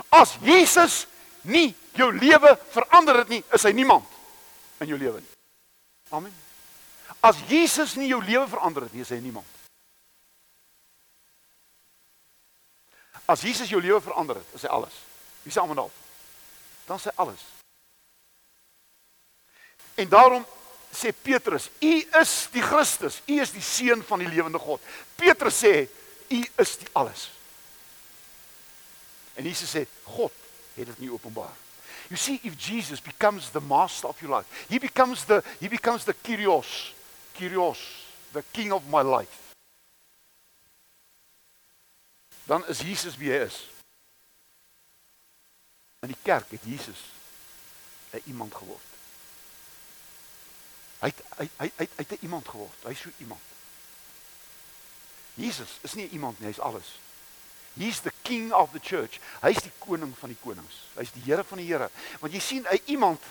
As 0.09 0.35
Jesus 0.41 1.07
nie 1.41 1.75
jou 1.93 2.11
lewe 2.11 2.59
verander 2.69 3.17
het 3.17 3.27
nie, 3.27 3.43
is 3.53 3.63
hy 3.63 3.71
niemand 3.71 4.05
in 4.79 4.87
jou 4.87 4.97
lewe 4.97 5.19
nie. 5.19 5.29
Amen. 6.09 6.33
As 7.19 7.37
Jesus 7.47 7.95
nie 7.95 8.07
jou 8.07 8.23
lewe 8.23 8.47
verander 8.47 8.83
het 8.83 8.93
nie, 8.93 9.01
is 9.01 9.09
hy 9.09 9.19
niemand. 9.19 9.47
As 13.25 13.41
Jesus 13.41 13.69
jou 13.69 13.81
lewe 13.81 14.01
verander 14.01 14.35
het, 14.35 14.53
is 14.53 14.61
hy 14.61 14.67
alles. 14.67 14.93
Wie 15.43 15.53
sê 15.53 15.61
almal 15.61 15.75
daarop? 15.75 15.99
Dan 16.85 16.99
sê 16.99 17.13
alles. 17.15 17.45
En 19.95 20.09
daarom 20.09 20.45
sê 20.93 21.11
Petrus, 21.11 21.69
"U 21.81 22.05
is 22.21 22.47
die 22.51 22.61
Christus, 22.61 23.21
U 23.27 23.41
is 23.41 23.51
die 23.51 23.61
seun 23.61 24.03
van 24.03 24.19
die 24.19 24.27
lewende 24.27 24.59
God." 24.59 24.81
Petrus 25.15 25.63
sê, 25.63 25.87
"U 26.29 26.39
is 26.55 26.77
die 26.77 26.87
alles." 26.93 27.29
En 29.33 29.43
Jesus 29.43 29.75
sê, 29.75 29.87
"God 30.03 30.31
het 30.75 30.85
dit 30.85 30.99
nie 30.99 31.11
openbaar." 31.11 31.53
You 32.07 32.17
see 32.17 32.39
if 32.43 32.55
Jesus 32.57 33.01
becomes 33.01 33.49
the 33.49 33.61
master 33.61 34.07
of 34.07 34.19
your 34.21 34.37
life, 34.37 34.47
he 34.69 34.79
becomes 34.79 35.25
the 35.25 35.43
he 35.59 35.67
becomes 35.67 36.03
the 36.03 36.13
Kyrios, 36.13 36.93
Kyrios, 37.33 37.79
the 38.33 38.43
king 38.51 38.71
of 38.71 38.83
my 38.87 39.01
life. 39.01 39.41
Dan 42.45 42.67
is 42.67 42.79
Jesus 42.79 43.17
wie 43.17 43.31
hy 43.31 43.45
is. 43.45 43.69
In 46.03 46.11
die 46.11 46.21
kerk 46.21 46.51
het 46.51 46.61
Jesus 46.63 46.99
'n 48.11 48.21
iemand 48.25 48.53
geword. 48.55 48.92
Hy 51.03 51.11
het, 51.11 51.23
hy 51.37 51.47
hy 51.59 51.69
hy 51.81 51.87
hy 51.97 52.05
het 52.07 52.21
iemand 52.23 52.47
geword. 52.47 52.85
Hy's 52.87 53.01
so 53.03 53.11
iemand. 53.19 53.51
Jesus 55.35 55.79
is 55.83 55.97
nie 55.99 56.07
iemand 56.15 56.39
nie, 56.39 56.47
hy's 56.47 56.61
alles. 56.63 56.93
He's 57.75 57.99
the 58.05 58.13
king 58.21 58.53
of 58.53 58.71
the 58.71 58.79
church. 58.79 59.19
Hy's 59.41 59.59
die 59.65 59.71
koning 59.81 60.13
van 60.17 60.31
die 60.31 60.37
konings. 60.43 60.77
Hy's 60.95 61.11
die 61.15 61.23
Here 61.25 61.43
van 61.43 61.59
die 61.59 61.65
Here. 61.67 61.89
Want 62.21 62.35
jy 62.35 62.41
sien, 62.43 62.67
hy 62.69 62.77
iemand 62.93 63.25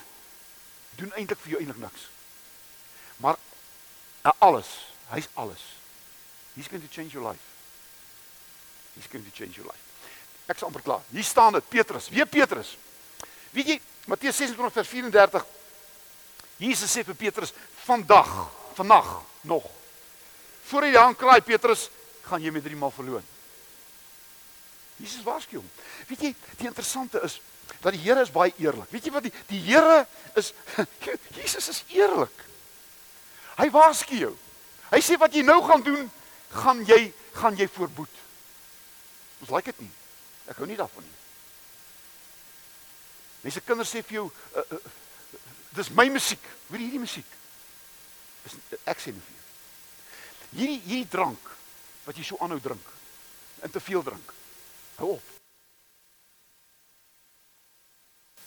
doen 0.98 1.14
eintlik 1.16 1.40
vir 1.44 1.54
jou 1.54 1.62
eintlik 1.62 1.78
niks. 1.80 2.08
Maar 3.22 3.38
alles, 4.42 4.68
hy's 5.14 5.30
alles. 5.38 5.62
He's 6.56 6.68
going 6.68 6.82
to 6.82 6.90
change 6.90 7.14
your 7.14 7.24
life. 7.24 7.46
He's 8.98 9.06
going 9.06 9.24
to 9.24 9.32
change 9.32 9.56
your 9.56 9.70
life. 9.70 9.80
Ek 10.50 10.58
sê 10.58 10.66
amper 10.66 10.82
klaar. 10.84 11.06
Hier 11.14 11.24
staan 11.24 11.54
dit, 11.56 11.68
Petrus. 11.70 12.10
Wie 12.12 12.26
Petrus? 12.26 12.74
Weet 13.54 13.70
jy, 13.70 13.80
Matteus 14.10 14.42
26 14.42 14.74
vers 14.74 14.90
34. 14.90 15.46
Jesus 16.62 16.90
sê 16.94 17.02
vir 17.04 17.14
Petrus, 17.18 17.52
"Vandag, 17.84 18.50
vannag 18.74 19.22
nog. 19.42 19.66
Voor 20.64 20.86
jy 20.86 20.96
aan 20.96 21.16
kraai 21.16 21.40
Petrus, 21.40 21.90
gaan 22.22 22.42
jy 22.42 22.50
met 22.50 22.62
drie 22.62 22.76
maal 22.76 22.90
verloon." 22.90 23.24
Jesus 24.96 25.22
waarsku 25.22 25.56
hom. 25.56 25.70
Weet 26.06 26.20
jy, 26.20 26.34
die 26.56 26.66
interessante 26.66 27.20
is 27.22 27.40
dat 27.80 27.92
die 27.92 28.00
Here 28.00 28.20
is 28.20 28.30
baie 28.30 28.52
eerlik. 28.58 28.90
Weet 28.90 29.04
jy 29.04 29.12
wat 29.12 29.22
die 29.22 29.32
die 29.48 29.60
Here 29.60 30.06
is 30.34 30.52
Jesus 31.38 31.68
is 31.68 31.84
eerlik. 31.88 32.44
Hy 33.56 33.70
waarsku 33.70 34.14
jou. 34.16 34.36
Hy 34.92 35.00
sê 35.00 35.18
wat 35.18 35.34
jy 35.34 35.42
nou 35.42 35.58
gaan 35.66 35.82
doen, 35.82 36.10
gaan 36.50 36.84
jy 36.86 37.12
gaan 37.32 37.56
jy 37.56 37.68
voorboet. 37.68 38.22
Ons 39.40 39.50
like 39.50 39.72
dit 39.72 39.80
nie. 39.80 39.92
Ek 40.52 40.58
hou 40.60 40.66
nie 40.68 40.76
daarvan 40.76 41.02
nie. 41.02 41.18
Mense 43.42 43.62
kinders 43.66 43.90
sê 43.90 44.02
vir 44.06 44.20
jou 44.20 44.26
uh, 44.28 44.62
uh, 44.62 44.82
dis 45.76 45.92
my 45.96 46.08
musiek. 46.12 46.42
Hoor 46.68 46.80
hierdie 46.80 47.02
musiek? 47.02 47.36
Dis 48.44 48.56
ek 48.88 49.00
sê 49.02 49.14
nie 49.14 49.22
vir 49.22 49.36
jou. 49.36 49.44
Hierdie 50.52 50.80
hierdie 50.86 51.12
drank 51.12 51.52
wat 52.06 52.18
jy 52.18 52.26
so 52.26 52.40
aanhou 52.42 52.60
drink 52.62 52.90
en 53.62 53.70
te 53.70 53.80
veel 53.80 54.02
drink. 54.04 54.34
Hou 54.98 55.14
op. 55.14 55.30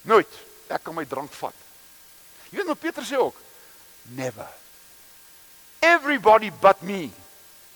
Nooit. 0.05 0.43
Ek 0.69 0.83
kan 0.85 0.95
my 0.97 1.05
drank 1.09 1.33
vat. 1.37 1.65
Jy 2.51 2.59
weet 2.59 2.69
wat 2.73 2.81
Petrus 2.81 3.09
sê 3.09 3.17
ook? 3.21 3.41
Never. 4.17 4.47
everybody 5.85 6.49
but 6.49 6.81
me. 6.81 7.09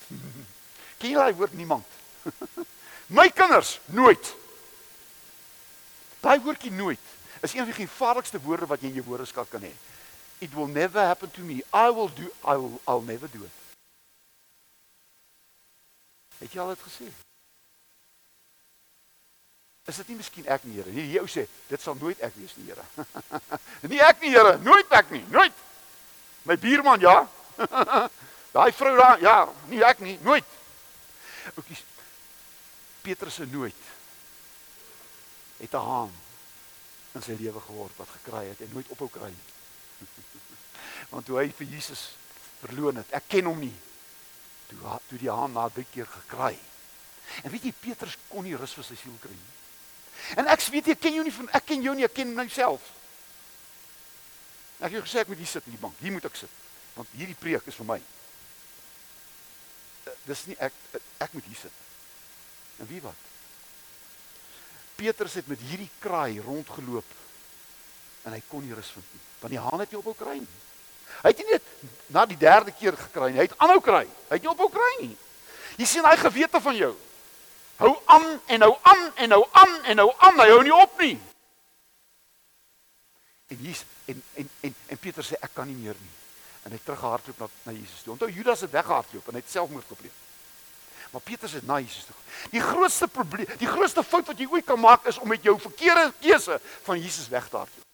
Ken 1.00 1.14
jy 1.14 1.16
daai 1.18 1.38
woord 1.38 1.56
niemand? 1.58 1.86
My 3.18 3.30
kinders 3.34 3.78
nooit. 3.96 4.34
Daai 6.24 6.40
woordjie 6.44 6.74
nooit 6.76 7.16
is 7.42 7.54
een 7.54 7.66
van 7.66 7.74
die 7.74 7.86
gevaarlikste 7.86 8.42
woorde 8.42 8.66
wat 8.66 8.82
jy 8.82 8.88
in 8.88 9.00
jou 9.00 9.06
woordeskat 9.06 9.50
kan 9.50 9.62
hê. 9.62 9.72
It 10.40 10.54
will 10.54 10.68
never 10.68 11.02
happen 11.06 11.32
to 11.32 11.42
me. 11.42 11.64
I 11.74 11.90
will 11.92 12.12
do 12.16 12.28
I 12.44 12.56
will 12.56 12.80
I'll 12.88 13.06
never 13.06 13.30
do 13.32 13.44
it. 13.44 13.56
Het 16.40 16.54
jy 16.54 16.62
al 16.64 16.72
dit 16.74 16.86
gesê? 16.88 17.10
Is 19.90 19.98
dit 20.00 20.08
nie 20.08 20.20
miskien 20.20 20.48
ek 20.48 20.64
nie, 20.64 20.78
Here? 20.78 20.92
Hierdie 20.94 21.20
ou 21.20 21.28
sê, 21.28 21.48
dit 21.68 21.82
sal 21.82 21.98
nooit 22.00 22.20
ek 22.24 22.36
wees 22.38 22.54
nie, 22.60 22.70
Here. 22.70 22.86
nie 23.92 24.00
ek 24.06 24.22
nie, 24.22 24.32
Here, 24.36 24.56
nooit 24.64 24.92
ek 24.94 25.12
nie, 25.12 25.24
nooit. 25.34 25.66
My 26.48 26.56
buurman, 26.62 27.02
ja. 27.02 27.24
Daai 28.56 28.72
vrou 28.78 28.96
daar, 28.98 29.20
ja, 29.22 29.38
nie 29.72 29.82
ek 29.86 30.04
nie, 30.06 30.16
nooit. 30.24 30.58
Oukies. 31.56 31.82
Petrus 33.02 33.34
se 33.34 33.46
nooit 33.46 33.76
het 35.60 35.74
'n 35.74 35.78
haan 35.78 36.12
in 37.20 37.26
sy 37.26 37.36
lewe 37.40 37.62
geword 37.68 38.00
wat 38.00 38.12
gekry 38.20 38.46
het 38.48 38.64
en 38.64 38.72
nooit 38.74 38.90
ophou 38.96 39.10
kry 39.12 39.30
nie. 39.34 39.48
Want 41.12 41.28
toe 41.28 41.40
hy 41.42 41.50
vir 41.58 41.72
Jesus 41.76 42.10
verloon 42.62 43.02
het, 43.02 43.12
ek 43.20 43.28
ken 43.36 43.50
hom 43.50 43.60
nie. 43.60 43.76
Toe 44.70 45.00
toe 45.10 45.20
die 45.20 45.32
haan 45.32 45.56
na 45.56 45.68
drie 45.74 45.88
keer 45.92 46.08
gekry. 46.10 46.56
En 47.44 47.52
weet 47.54 47.70
jy 47.70 47.74
Petrus 47.76 48.18
kon 48.30 48.46
nie 48.48 48.58
rus 48.58 48.76
vir 48.78 48.88
sy 48.88 48.98
siel 49.00 49.18
kry 49.22 49.34
nie. 49.36 49.56
En 50.40 50.50
ek 50.52 50.64
weet 50.72 50.92
jy 50.92 50.98
ken 51.00 51.20
jou 51.20 51.26
nie 51.26 51.36
van 51.36 51.52
ek 51.60 51.68
ken 51.72 51.84
jou 51.84 51.94
nie, 51.98 52.08
ek 52.08 52.16
ken 52.20 52.34
myself. 52.38 52.84
Ek 54.80 54.96
het 54.96 55.04
gesê 55.04 55.24
ek 55.24 55.32
moet 55.32 55.42
hier 55.42 55.52
sit 55.52 55.68
in 55.68 55.76
die 55.76 55.82
bank. 55.82 55.96
Hier 56.00 56.14
moet 56.16 56.28
ek 56.30 56.40
sit. 56.40 56.52
Want 56.96 57.16
hierdie 57.20 57.38
preek 57.40 57.68
is 57.68 57.78
vir 57.80 57.88
my. 57.90 57.98
Eh, 60.08 60.18
dis 60.28 60.46
nie 60.52 60.60
ek 60.60 60.76
ek 61.20 61.36
moet 61.36 61.50
hier 61.52 61.64
sit. 61.66 61.82
En 62.80 62.88
wie 62.92 63.02
wat? 63.04 63.29
Petrus 65.00 65.38
het 65.40 65.48
met 65.48 65.62
hierdie 65.70 65.90
kraai 66.04 66.42
rondgeloop 66.44 67.18
en 68.28 68.36
hy 68.36 68.42
kon 68.50 68.66
nie 68.66 68.76
rus 68.76 68.92
vind 68.92 69.06
nie. 69.16 69.22
Want 69.40 69.54
die 69.54 69.62
haan 69.64 69.80
het 69.80 69.94
nie 69.94 70.00
ophou 70.00 70.16
kry 70.18 70.36
nie. 70.42 70.58
Hy 71.20 71.32
het 71.32 71.40
nie 71.40 71.54
net 71.54 71.70
na 72.14 72.26
die 72.28 72.38
derde 72.40 72.74
keer 72.76 72.98
gekry 73.00 73.32
nie, 73.32 73.40
hy 73.40 73.48
het 73.48 73.56
aanhou 73.64 73.80
kry. 73.84 74.04
Hy 74.28 74.36
het 74.36 74.44
nie 74.44 74.52
ophou 74.52 74.68
kry 74.74 74.92
nie. 75.02 75.16
Jy 75.80 75.88
sien 75.88 76.08
hy 76.08 76.16
gewete 76.20 76.62
van 76.62 76.76
jou. 76.76 76.92
Hou 77.80 77.94
aan 78.12 78.28
en 78.52 78.68
hou 78.68 78.74
aan 78.92 79.04
en 79.24 79.36
hou 79.38 79.44
aan 79.64 79.76
en 79.94 80.04
hou 80.04 80.10
aan, 80.28 80.40
hy 80.44 80.48
hou 80.52 80.62
nie 80.68 80.76
op 80.76 81.00
nie. 81.00 81.16
En 83.50 83.62
hier 83.64 83.84
en 84.12 84.24
en 84.36 84.50
en 84.68 84.80
en 84.94 85.00
Petrus 85.00 85.32
sê 85.32 85.40
ek 85.40 85.56
kan 85.56 85.70
nie 85.70 85.80
meer 85.80 85.96
nie. 85.96 86.16
En 86.68 86.76
hy 86.76 86.82
terughardloop 86.84 87.40
na 87.40 87.48
na 87.70 87.78
Jesus 87.78 88.04
toe. 88.04 88.18
Onthou 88.18 88.28
Judas 88.36 88.68
het 88.68 88.76
weggehardloop 88.76 89.32
en 89.32 89.40
hy 89.40 89.46
het 89.46 89.56
selfmoord 89.56 89.96
gepleeg. 89.96 90.26
Maar 91.10 91.22
Petrus 91.22 91.52
het 91.52 91.66
na 91.66 91.80
Jesus 91.80 92.06
toe. 92.06 92.16
Die 92.50 92.62
grootste 92.62 93.08
probleem, 93.08 93.48
die 93.58 93.68
grootste 93.68 94.04
fout 94.04 94.28
wat 94.30 94.40
jy 94.40 94.48
ooit 94.50 94.66
kan 94.66 94.80
maak 94.80 95.06
is 95.10 95.18
om 95.18 95.28
met 95.28 95.44
jou 95.44 95.56
verkeerde 95.60 96.14
keuse 96.22 96.60
van 96.84 97.00
Jesus 97.02 97.28
weg 97.28 97.50
te 97.50 97.58
hardloop. 97.58 97.86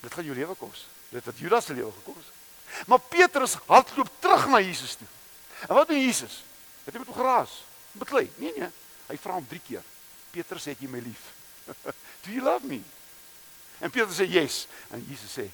Dit 0.00 0.14
gaan 0.14 0.24
jou 0.24 0.36
lewe 0.36 0.54
kos. 0.54 0.86
Dit 1.08 1.24
het 1.24 1.38
Judas 1.38 1.64
se 1.64 1.74
lewe 1.74 1.92
gekos. 1.92 2.30
Maar 2.86 3.00
Petrus 3.00 3.54
hardloop 3.66 4.10
terug 4.18 4.46
na 4.48 4.60
Jesus 4.60 4.94
toe. 4.94 5.06
En 5.68 5.74
wat 5.74 5.88
doen 5.88 6.00
Jesus? 6.00 6.42
Het 6.84 6.94
hy 6.94 7.00
met 7.00 7.08
hom 7.08 7.16
geraas? 7.16 7.62
Beklei. 7.92 8.30
Nee 8.36 8.52
nee. 8.56 8.70
Hy 9.08 9.16
vra 9.18 9.38
hom 9.40 9.46
3 9.48 9.60
keer. 9.66 9.82
Petrus, 10.30 10.68
het 10.70 10.80
jy 10.80 10.90
my 10.92 11.00
lief? 11.02 11.32
Do 12.22 12.30
you 12.30 12.44
love 12.44 12.66
me? 12.66 12.82
En 13.78 13.90
Petrus 13.90 14.20
sê 14.20 14.28
yes. 14.28 14.66
En 14.92 15.02
Jesus 15.08 15.32
sê 15.34 15.48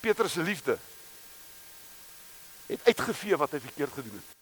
Petrus 0.00 0.32
se 0.32 0.42
liefde 0.42 0.78
het 2.68 2.84
uitgevee 2.84 3.36
wat 3.36 3.50
hy 3.50 3.60
verkeerd 3.60 3.92
gedoen 3.92 4.18
het. 4.20 4.37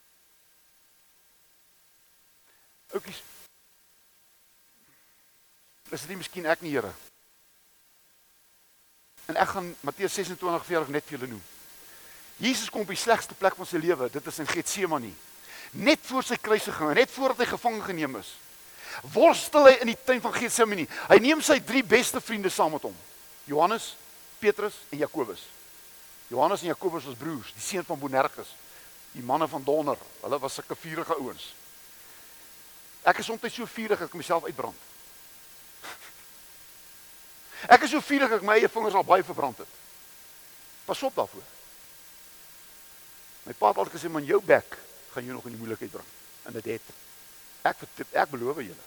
Oukies. 2.95 3.23
Is 5.91 6.01
dit 6.01 6.09
nie 6.09 6.21
miskien 6.21 6.47
ek 6.51 6.63
nie, 6.65 6.75
Here? 6.75 6.93
En 9.27 9.39
ek 9.39 9.49
gaan 9.49 9.75
Matteus 9.87 10.15
26:40 10.19 10.91
net 10.95 11.05
vir 11.07 11.19
julle 11.19 11.31
noem. 11.35 11.43
Jesus 12.37 12.71
kom 12.71 12.85
op 12.85 12.93
die 12.93 13.01
slegste 13.01 13.35
plek 13.35 13.57
van 13.57 13.67
sy 13.67 13.81
lewe, 13.81 14.11
dit 14.13 14.27
is 14.27 14.39
in 14.39 14.47
Getsemane. 14.47 15.13
Net 15.73 16.01
voor 16.07 16.23
sy 16.23 16.37
kruisiging, 16.37 16.95
net 16.95 17.11
voordat 17.11 17.43
hy 17.43 17.47
gevange 17.51 17.83
geneem 17.83 18.17
is. 18.21 18.35
Worstel 19.13 19.67
hy 19.67 19.75
in 19.81 19.91
die 19.91 19.99
tuin 20.05 20.21
van 20.21 20.35
Getsemane. 20.35 20.87
Hy 21.09 21.19
neem 21.23 21.43
sy 21.43 21.59
drie 21.61 21.83
beste 21.85 22.21
vriende 22.21 22.53
saam 22.53 22.77
met 22.77 22.85
hom. 22.87 22.97
Johannes, 23.47 23.95
Petrus 24.39 24.79
en 24.91 24.99
Jakobus. 24.99 25.43
Johannes 26.29 26.63
en 26.63 26.71
Jakobus 26.75 27.05
was 27.05 27.19
broers, 27.19 27.53
die 27.55 27.63
seun 27.63 27.85
van 27.87 27.99
Boanerges, 27.99 28.55
die 29.13 29.23
manne 29.23 29.49
van 29.49 29.65
donder. 29.65 29.99
Hulle 30.21 30.39
was 30.39 30.55
sulke 30.55 30.77
vuurige 30.77 31.15
ouens. 31.19 31.55
Ek 33.07 33.21
is 33.23 33.29
soms 33.29 33.55
so 33.55 33.69
vurig 33.71 33.99
dat 33.99 34.09
ek 34.09 34.19
myself 34.19 34.49
uitbrand. 34.49 34.79
Ek 37.75 37.87
is 37.87 37.93
so 37.95 38.03
vurig 38.03 38.33
dat 38.33 38.43
my 38.43 38.57
eie 38.59 38.71
vingers 38.71 38.99
al 38.99 39.07
baie 39.07 39.25
verbrand 39.27 39.63
het. 39.63 39.77
Pas 40.87 41.03
op 41.07 41.15
daarvoor. 41.15 41.47
My 43.47 43.55
pa 43.55 43.71
het 43.71 43.79
altyd 43.79 43.95
gesê 43.95 44.11
man 44.11 44.27
jou 44.27 44.41
bek 44.43 44.75
gaan 45.15 45.25
jou 45.25 45.37
nog 45.39 45.47
in 45.47 45.55
die 45.55 45.63
moeilikheid 45.63 45.93
bring. 45.95 46.11
En 46.51 46.59
dit 46.59 46.73
het. 46.75 46.91
Ek 47.67 47.87
ek 48.11 48.31
beloof 48.35 48.59
julle. 48.63 48.87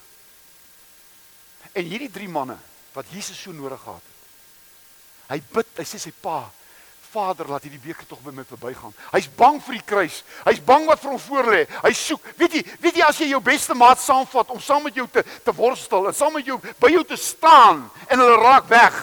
En 1.71 1.87
hierdie 1.87 2.11
drie 2.11 2.29
manne 2.29 2.57
wat 2.93 3.07
Jesus 3.13 3.39
so 3.39 3.55
nodig 3.55 3.79
gehad 3.81 4.03
het. 4.03 4.17
Hy 5.29 5.39
bid, 5.53 5.71
hy 5.77 5.85
sê 5.87 5.99
sy 6.01 6.11
pa, 6.11 6.41
Vader, 7.09 7.47
laat 7.49 7.63
hierdie 7.65 7.81
beker 7.81 8.05
tog 8.05 8.19
by 8.21 8.31
my 8.35 8.43
verbygaan. 8.45 8.93
Hy's 9.09 9.29
bang 9.37 9.57
vir 9.65 9.77
die 9.79 9.85
kruis. 9.85 10.19
Hy's 10.45 10.59
bang 10.61 10.85
wat 10.85 11.01
vir 11.01 11.11
hom 11.15 11.21
voorlê. 11.23 11.61
Hy 11.81 11.93
soek. 11.97 12.27
Weet 12.37 12.59
jy, 12.59 12.61
weet 12.83 12.99
jy 12.99 13.05
as 13.07 13.21
jy 13.21 13.29
jou 13.31 13.41
beste 13.41 13.73
maat 13.77 14.01
saamvat 14.03 14.53
om 14.53 14.61
saam 14.61 14.85
met 14.85 14.95
jou 14.99 15.07
te 15.09 15.23
te 15.45 15.53
worstel 15.57 16.09
en 16.09 16.13
saam 16.13 16.35
met 16.37 16.45
jou 16.45 16.59
by 16.81 16.91
jou 16.93 17.03
te 17.07 17.17
staan 17.17 17.87
en 18.07 18.21
hulle 18.21 18.37
raak 18.43 18.69
weg. 18.69 18.99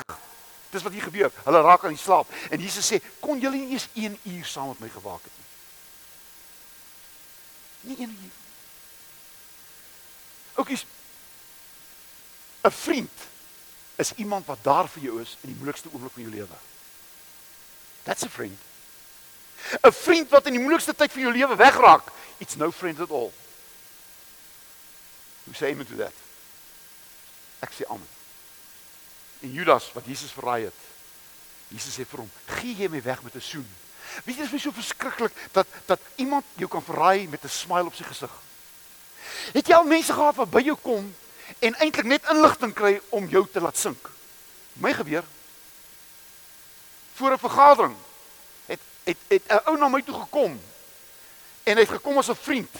Dis 0.71 0.85
wat 0.87 0.95
hier 0.95 1.07
gebeur. 1.09 1.33
Hulle 1.45 1.63
raak 1.67 1.85
aan 1.85 1.97
die 1.97 2.03
slaap. 2.03 2.31
En 2.51 2.61
Jesus 2.61 2.87
sê, 2.87 3.01
"Kon 3.21 3.41
julle 3.41 3.57
nie 3.57 3.73
eers 3.73 3.89
1 3.95 4.19
uur 4.23 4.45
saam 4.45 4.69
met 4.69 4.81
my 4.81 4.89
gewaak 4.89 5.23
het 5.23 5.33
nie?" 5.39 5.47
Nie 7.91 8.07
1 8.07 8.19
uur. 8.23 8.35
Oukies. 10.55 10.87
'n 12.63 12.71
Vriend 12.71 13.13
is 13.97 14.13
iemand 14.15 14.47
wat 14.47 14.59
daar 14.63 14.89
vir 14.89 15.03
jou 15.03 15.21
is 15.21 15.37
in 15.41 15.49
die 15.49 15.57
moeilikste 15.57 15.89
oomblik 15.93 16.13
van 16.13 16.23
jou 16.23 16.33
lewe. 16.35 16.57
That's 18.07 18.23
a 18.23 18.29
friend. 18.29 18.59
'n 19.83 19.93
Vriend 19.93 20.31
wat 20.31 20.47
in 20.47 20.55
die 20.55 20.63
moeilikste 20.63 20.95
tyd 20.95 21.13
van 21.13 21.23
jou 21.23 21.33
lewe 21.33 21.57
wegraak, 21.57 22.13
it's 22.39 22.55
no 22.57 22.71
friend 22.71 23.01
at 23.01 23.11
all. 23.11 23.33
Hoe 25.45 25.55
sê 25.55 25.73
jy 25.73 25.75
met 25.75 25.91
dit? 25.91 26.23
Ek 27.67 27.73
sê 27.75 27.87
amen. 27.91 28.09
En 29.43 29.53
Judas 29.53 29.91
wat 29.95 30.07
Jesus 30.07 30.31
verraai 30.31 30.69
het. 30.69 30.81
Jesus 31.75 31.99
sê 31.99 32.07
vir 32.07 32.23
hom: 32.23 32.31
"Gee 32.47 32.79
jy 32.79 32.89
my 32.89 33.03
weg 33.03 33.23
met 33.23 33.35
'n 33.35 33.41
soen?" 33.41 33.69
Weet 34.25 34.37
jy 34.37 34.43
dit 34.43 34.53
is 34.55 34.63
so 34.63 34.71
verskriklik 34.71 35.33
dat 35.53 35.67
dat 35.87 36.01
iemand 36.17 36.45
jou 36.55 36.69
kan 36.71 36.83
verraai 36.83 37.29
met 37.29 37.45
'n 37.45 37.49
smile 37.49 37.91
op 37.91 37.95
sy 37.95 38.05
gesig. 38.05 38.31
Het 39.53 39.67
jy 39.67 39.75
al 39.75 39.85
mense 39.85 40.13
gehad 40.13 40.35
wat 40.35 40.51
by 40.51 40.61
jou 40.61 40.77
kom 40.83 41.15
en 41.59 41.75
eintlik 41.75 42.07
net 42.07 42.31
inligting 42.31 42.75
kry 42.75 43.01
om 43.09 43.29
jou 43.29 43.47
te 43.53 43.61
laat 43.61 43.77
sink? 43.77 44.11
My 44.73 44.93
gebeur 44.93 45.25
voor 47.17 47.33
'n 47.33 47.39
vergadering 47.39 47.97
het 48.67 48.81
het 49.05 49.17
het 49.29 49.43
'n 49.49 49.63
ou 49.65 49.77
na 49.79 49.89
my 49.89 50.03
toe 50.03 50.21
gekom 50.21 50.61
en 51.63 51.77
hy 51.77 51.83
het 51.83 51.97
gekom 51.99 52.19
as 52.19 52.29
'n 52.29 52.35
vriend 52.35 52.75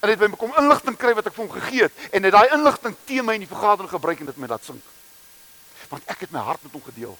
en 0.00 0.08
het 0.08 0.18
by 0.18 0.26
my 0.26 0.36
kom 0.36 0.54
inligting 0.56 0.96
kry 0.96 1.14
wat 1.14 1.26
ek 1.26 1.34
vir 1.34 1.44
hom 1.44 1.60
gegee 1.60 1.82
het 1.82 1.92
en 2.10 2.22
het 2.22 2.32
daai 2.32 2.48
inligting 2.52 2.96
teen 3.04 3.24
my 3.24 3.34
in 3.34 3.44
die 3.44 3.54
vergadering 3.54 3.90
gebruik 3.90 4.20
en 4.20 4.26
dit 4.26 4.36
my 4.36 4.48
laat 4.50 4.64
sink. 4.64 4.84
Want 5.88 6.02
ek 6.06 6.20
het 6.26 6.30
my 6.30 6.40
hart 6.40 6.62
met 6.62 6.72
hom 6.72 6.82
gedeel. 6.82 7.18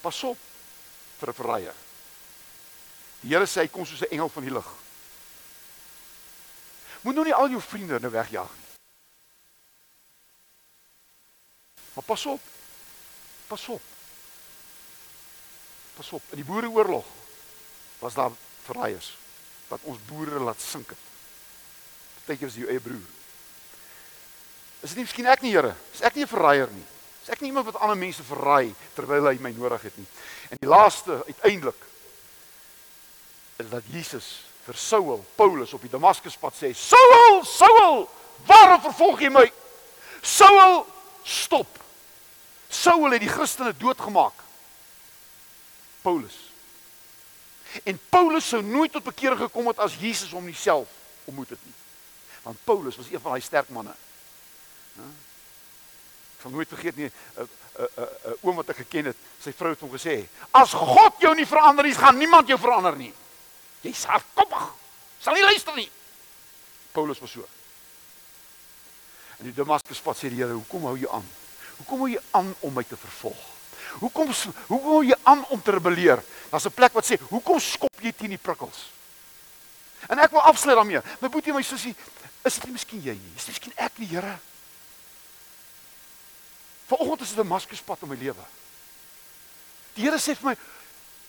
Pas 0.00 0.22
op 0.22 0.38
vir 1.18 1.28
'n 1.28 1.34
verraaier. 1.34 1.74
Die 3.20 3.34
Here 3.34 3.46
sê 3.46 3.60
hy 3.60 3.68
kom 3.68 3.86
soos 3.86 4.00
'n 4.00 4.12
engel 4.12 4.28
van 4.28 4.42
die 4.42 4.52
lig. 4.52 4.68
Moet 7.00 7.14
nou 7.14 7.24
nie 7.24 7.34
al 7.34 7.48
jou 7.48 7.60
vriende 7.60 8.00
nou 8.00 8.12
wegjaag 8.12 8.50
nie. 8.50 8.66
Maar 11.94 12.04
pas 12.04 12.26
op. 12.26 12.40
Pas 13.46 13.68
op. 13.68 13.82
Pas 15.98 16.12
op, 16.14 16.22
in 16.30 16.38
die 16.38 16.46
boereoorlog 16.46 17.06
was 17.98 18.14
daar 18.14 18.30
verraaiers 18.68 19.16
wat 19.68 19.82
ons 19.90 19.98
boere 20.06 20.38
laat 20.40 20.60
sink 20.62 20.92
het. 20.94 21.06
Partykeer 22.20 22.48
was 22.48 22.58
jou 22.60 22.68
eie 22.70 22.80
broer. 22.80 23.08
Is 24.80 24.92
dit 24.92 25.00
nie 25.00 25.08
miskien 25.08 25.26
ek 25.26 25.42
nie, 25.42 25.52
Here? 25.56 25.74
Is 25.92 26.04
ek 26.06 26.14
nie 26.14 26.22
'n 26.22 26.30
verraaier 26.30 26.70
nie? 26.70 26.86
Is 27.22 27.28
ek 27.34 27.40
nie 27.40 27.50
iemand 27.50 27.66
wat 27.66 27.80
ander 27.82 27.96
mense 27.96 28.22
verraai 28.22 28.74
terwyl 28.94 29.26
hy 29.26 29.38
my 29.40 29.50
nodig 29.50 29.82
het 29.82 29.96
nie? 29.98 30.06
En 30.50 30.56
die 30.60 30.68
laaste 30.68 31.24
uiteindelik 31.26 31.82
is 33.58 33.68
dat 33.68 33.82
Jesus 33.90 34.44
vir 34.64 34.74
Saul, 34.74 35.24
Paulus 35.36 35.74
op 35.74 35.82
die 35.82 35.90
Damaskuspad 35.90 36.54
sê: 36.54 36.72
"Saul, 36.74 37.44
Saul, 37.44 38.08
waarom 38.46 38.80
vervolg 38.80 39.20
jy 39.20 39.28
my?" 39.28 39.52
Saul, 40.22 40.86
stop. 41.24 41.66
Saul 42.68 43.10
het 43.10 43.20
die 43.20 43.28
Christene 43.28 43.74
doodgemaak. 43.76 44.47
Paulus 46.02 46.48
En 47.84 48.00
Paulus 48.08 48.48
sou 48.48 48.62
nooit 48.62 48.92
tot 48.92 49.04
bekering 49.04 49.40
gekom 49.40 49.66
het 49.68 49.78
as 49.78 49.96
Jesus 50.00 50.32
hom 50.32 50.46
nie 50.48 50.56
self 50.56 50.88
ontmoet 51.28 51.50
het 51.52 51.64
nie. 51.64 51.74
Want 52.42 52.58
Paulus 52.64 52.96
was 52.96 53.10
een 53.10 53.20
van 53.20 53.34
daai 53.34 53.44
sterk 53.44 53.68
manne. 53.68 53.92
Ek 54.98 56.44
sal 56.44 56.54
nooit 56.54 56.70
vergeet 56.70 56.96
nie 56.96 57.10
'n 57.10 57.12
'n 57.42 57.88
'n 58.30 58.36
oom 58.40 58.56
wat 58.56 58.68
ek 58.68 58.76
geken 58.76 59.04
het, 59.12 59.16
sy 59.40 59.52
vrou 59.52 59.70
het 59.70 59.80
hom 59.80 59.90
gesê: 59.90 60.28
"As 60.50 60.72
God 60.72 61.20
jou 61.20 61.34
nie 61.34 61.46
verander 61.46 61.84
nie, 61.84 61.94
gaan 61.94 62.18
niemand 62.18 62.48
jou 62.48 62.58
verander 62.58 62.96
nie. 62.96 63.12
Jy's 63.80 64.04
hardkoppig. 64.04 64.72
Sal 65.20 65.34
nie 65.34 65.42
luister 65.42 65.74
nie." 65.74 65.90
Paulus 66.92 67.18
was 67.18 67.30
so. 67.30 67.46
En 69.38 69.44
die 69.44 69.54
Damaskus 69.54 70.00
pad 70.00 70.16
sê 70.16 70.28
die 70.28 70.42
Here, 70.42 70.52
"Hoekom 70.52 70.84
hou 70.84 70.98
jy 70.98 71.08
aan? 71.08 71.28
Hoekom 71.76 71.98
hou 71.98 72.08
jy 72.08 72.20
aan 72.30 72.54
om 72.60 72.72
my 72.72 72.84
te 72.84 72.96
vervolg? 72.96 73.57
Hoekom 74.00 74.32
hoekom 74.66 74.90
hou 74.90 75.04
jy 75.04 75.16
aan 75.22 75.44
om 75.48 75.62
te 75.62 75.70
rebelleer?" 75.70 76.22
Daar's 76.50 76.66
'n 76.66 76.74
plek 76.74 76.92
wat 76.92 77.04
sê, 77.04 77.18
"Hoekom 77.28 77.60
skop 77.60 78.00
jy 78.00 78.12
teen 78.12 78.30
die 78.30 78.38
prikkels?" 78.38 78.90
En 80.06 80.18
ek 80.18 80.30
wil 80.30 80.40
afsluit 80.40 80.76
daarmee. 80.76 81.00
My 81.20 81.28
boetie, 81.28 81.52
my 81.52 81.62
sussie, 81.62 81.94
is 82.42 82.54
dit 82.54 82.64
nie 82.64 82.72
miskien 82.72 83.02
jy 83.02 83.16
nie? 83.18 83.32
Is 83.36 83.44
dit 83.44 83.54
miskien 83.54 83.72
ek 83.76 83.98
nie, 83.98 84.06
Here? 84.06 84.38
Vanoggend 86.88 87.20
is 87.20 87.28
dit 87.28 87.38
'n 87.38 87.42
Damaskuspad 87.42 88.02
in 88.02 88.08
my 88.08 88.16
lewe. 88.16 88.44
Die 89.94 90.04
Here 90.04 90.16
sê 90.16 90.36
vir 90.36 90.50
my, 90.50 90.56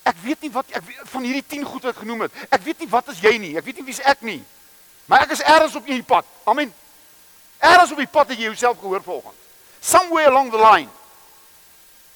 ek 0.02 0.16
weet 0.22 0.40
nie 0.42 0.50
wat 0.50 0.66
ek 0.70 0.82
van 1.04 1.22
hierdie 1.22 1.46
10 1.46 1.64
goed 1.64 1.82
wat 1.82 1.94
ek 1.94 2.02
genoem 2.02 2.20
het. 2.20 2.32
Ek 2.50 2.62
weet 2.62 2.78
nie 2.78 2.88
wat 2.88 3.08
is 3.08 3.20
jy 3.20 3.38
nie. 3.38 3.56
Ek 3.56 3.64
weet 3.64 3.76
nie 3.76 3.84
wie's 3.84 4.00
ek 4.00 4.22
nie. 4.22 4.44
Maar 5.06 5.20
ek 5.22 5.30
is 5.30 5.42
ergens 5.42 5.74
op 5.74 5.84
hierdie 5.84 6.06
pad. 6.06 6.24
Amen. 6.44 6.74
Ergens 7.58 7.90
op 7.90 7.98
die 7.98 8.06
pad 8.06 8.28
het 8.28 8.38
jy 8.38 8.44
jouself 8.44 8.78
gehoor 8.78 9.02
vanoggend. 9.02 9.36
Somewhere 9.80 10.30
along 10.30 10.50
the 10.50 10.58
line. 10.58 10.88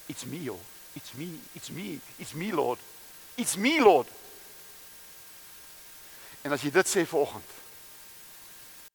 It's 0.07 0.25
me, 0.25 0.51
oh. 0.51 0.61
It's 0.95 1.15
me. 1.15 1.41
It's 1.55 1.71
me. 1.71 2.01
It's 2.19 2.35
me, 2.35 2.53
Lord. 2.53 2.79
It's 3.37 3.57
me, 3.57 3.81
Lord. 3.81 4.09
En 6.45 6.53
as 6.53 6.63
jy 6.63 6.71
dit 6.71 6.89
sê 6.89 7.07
vanoggend, 7.09 7.53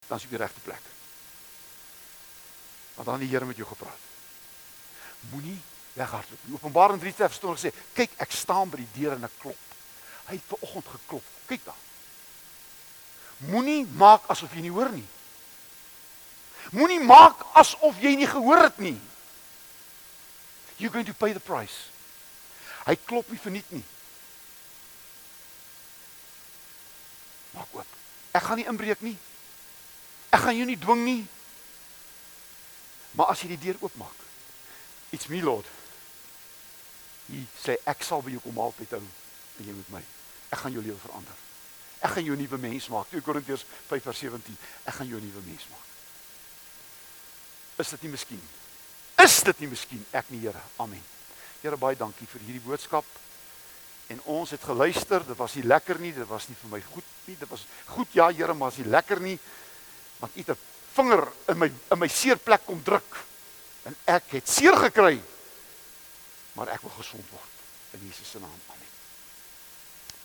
dan 0.05 0.20
is 0.20 0.24
jy 0.24 0.30
op 0.30 0.36
die 0.36 0.41
regte 0.43 0.62
plek. 0.62 0.86
Want 2.99 3.10
dan 3.10 3.24
die 3.24 3.30
Here 3.32 3.47
met 3.49 3.57
jou 3.57 3.68
gepraat. 3.68 4.05
Moenie 5.32 5.57
weghardloop 5.97 6.45
nie. 6.45 6.55
Openbaring 6.60 7.01
3 7.01 7.14
vers 7.14 7.39
20 7.41 7.64
sê, 7.64 7.74
"Kyk, 7.93 8.12
ek 8.18 8.32
staan 8.32 8.70
by 8.70 8.78
die 8.78 9.01
deur 9.01 9.18
en 9.18 9.24
ek 9.24 9.39
klop." 9.41 9.57
Hy 10.30 10.34
het 10.38 10.45
vanoggend 10.47 10.88
geklop. 10.88 11.24
Kyk 11.45 11.66
dan. 11.66 11.82
Moenie 13.38 13.86
maak 13.86 14.28
asof 14.28 14.53
jy 14.53 14.62
nie 14.62 14.72
hoor 14.72 14.89
nie. 14.89 15.07
Moenie 16.72 16.99
maak 16.99 17.45
asof 17.53 17.99
jy 18.01 18.16
nie 18.16 18.28
gehoor 18.28 18.64
het 18.64 18.78
nie. 18.78 18.99
You're 20.80 20.91
going 20.91 21.05
to 21.05 21.13
pay 21.13 21.34
the 21.34 21.43
price. 21.43 21.91
Hy 22.88 22.95
klop 22.95 23.27
nie 23.30 23.39
verniet 23.39 23.67
nie. 23.75 23.84
Maak 27.53 27.73
oop. 27.75 27.97
Ek 28.32 28.45
gaan 28.47 28.61
nie 28.61 28.67
inbreek 28.69 29.03
nie. 29.03 29.17
Ek 30.32 30.45
gaan 30.45 30.55
jou 30.55 30.67
nie 30.69 30.77
dwing 30.80 31.03
nie. 31.03 31.19
Maar 33.19 33.34
as 33.34 33.43
jy 33.43 33.51
die 33.51 33.63
deur 33.65 33.82
oopmaak. 33.84 34.23
It's 35.11 35.27
me 35.27 35.41
Lord. 35.43 35.67
Hy 37.30 37.43
sê 37.59 37.75
ek 37.89 38.05
sal 38.05 38.23
by 38.25 38.32
jou 38.34 38.41
kom 38.45 38.61
altyd 38.61 38.95
hou 38.95 39.03
en 39.03 39.67
jy 39.67 39.75
met 39.75 39.91
my. 39.97 40.03
Ek 40.53 40.63
gaan 40.63 40.73
jou 40.73 40.84
lewe 40.86 40.97
verander. 41.03 41.43
Ek 41.99 42.15
gaan 42.15 42.23
jou 42.23 42.36
'n 42.36 42.41
nuwe 42.41 42.57
mens 42.57 42.88
maak. 42.88 43.09
2 43.11 43.21
Korintiërs 43.21 43.65
5:17. 43.89 44.57
Ek 44.86 44.93
gaan 44.93 45.07
jou 45.07 45.19
'n 45.19 45.27
nuwe 45.27 45.41
mens 45.45 45.67
maak. 45.69 45.88
Is 47.77 47.89
dit 47.89 48.01
nie 48.01 48.11
miskien? 48.11 48.41
Is 49.24 49.41
dit 49.43 49.63
nie 49.63 49.72
miskien 49.74 50.03
ek 50.15 50.30
nie, 50.32 50.39
Here? 50.45 50.61
Amen. 50.80 51.03
Here 51.59 51.78
baie 51.80 51.97
dankie 51.99 52.28
vir 52.32 52.45
hierdie 52.45 52.63
boodskap. 52.63 53.05
En 54.09 54.22
ons 54.32 54.51
het 54.55 54.63
geluister. 54.63 55.26
Dit 55.28 55.38
was 55.38 55.55
nie 55.59 55.65
lekker 55.67 55.99
nie. 55.99 56.13
Dit 56.15 56.28
was 56.30 56.47
nie 56.49 56.57
vir 56.61 56.72
my 56.72 56.80
goed 56.93 57.09
nie. 57.28 57.36
Dit 57.36 57.49
was 57.51 57.65
goed 57.91 58.15
ja, 58.15 58.30
Here, 58.32 58.55
maar 58.55 58.72
as 58.72 58.80
nie 58.80 58.88
lekker 58.89 59.22
nie. 59.24 59.36
Want 60.20 60.36
U 60.36 60.39
het 60.39 60.49
'n 60.55 60.57
vinger 60.95 61.28
in 61.47 61.57
my 61.57 61.72
in 61.91 61.99
my 61.99 62.07
seerplek 62.07 62.65
kom 62.65 62.84
druk. 62.84 63.26
En 63.84 63.95
ek 64.05 64.24
het 64.39 64.49
seer 64.49 64.76
gekry. 64.76 65.22
Maar 66.53 66.67
ek 66.76 66.82
wil 66.82 66.95
gesond 66.97 67.26
word 67.32 67.53
in 67.91 68.07
Jesus 68.07 68.30
se 68.30 68.39
naam. 68.39 68.59
Amen. 68.67 68.88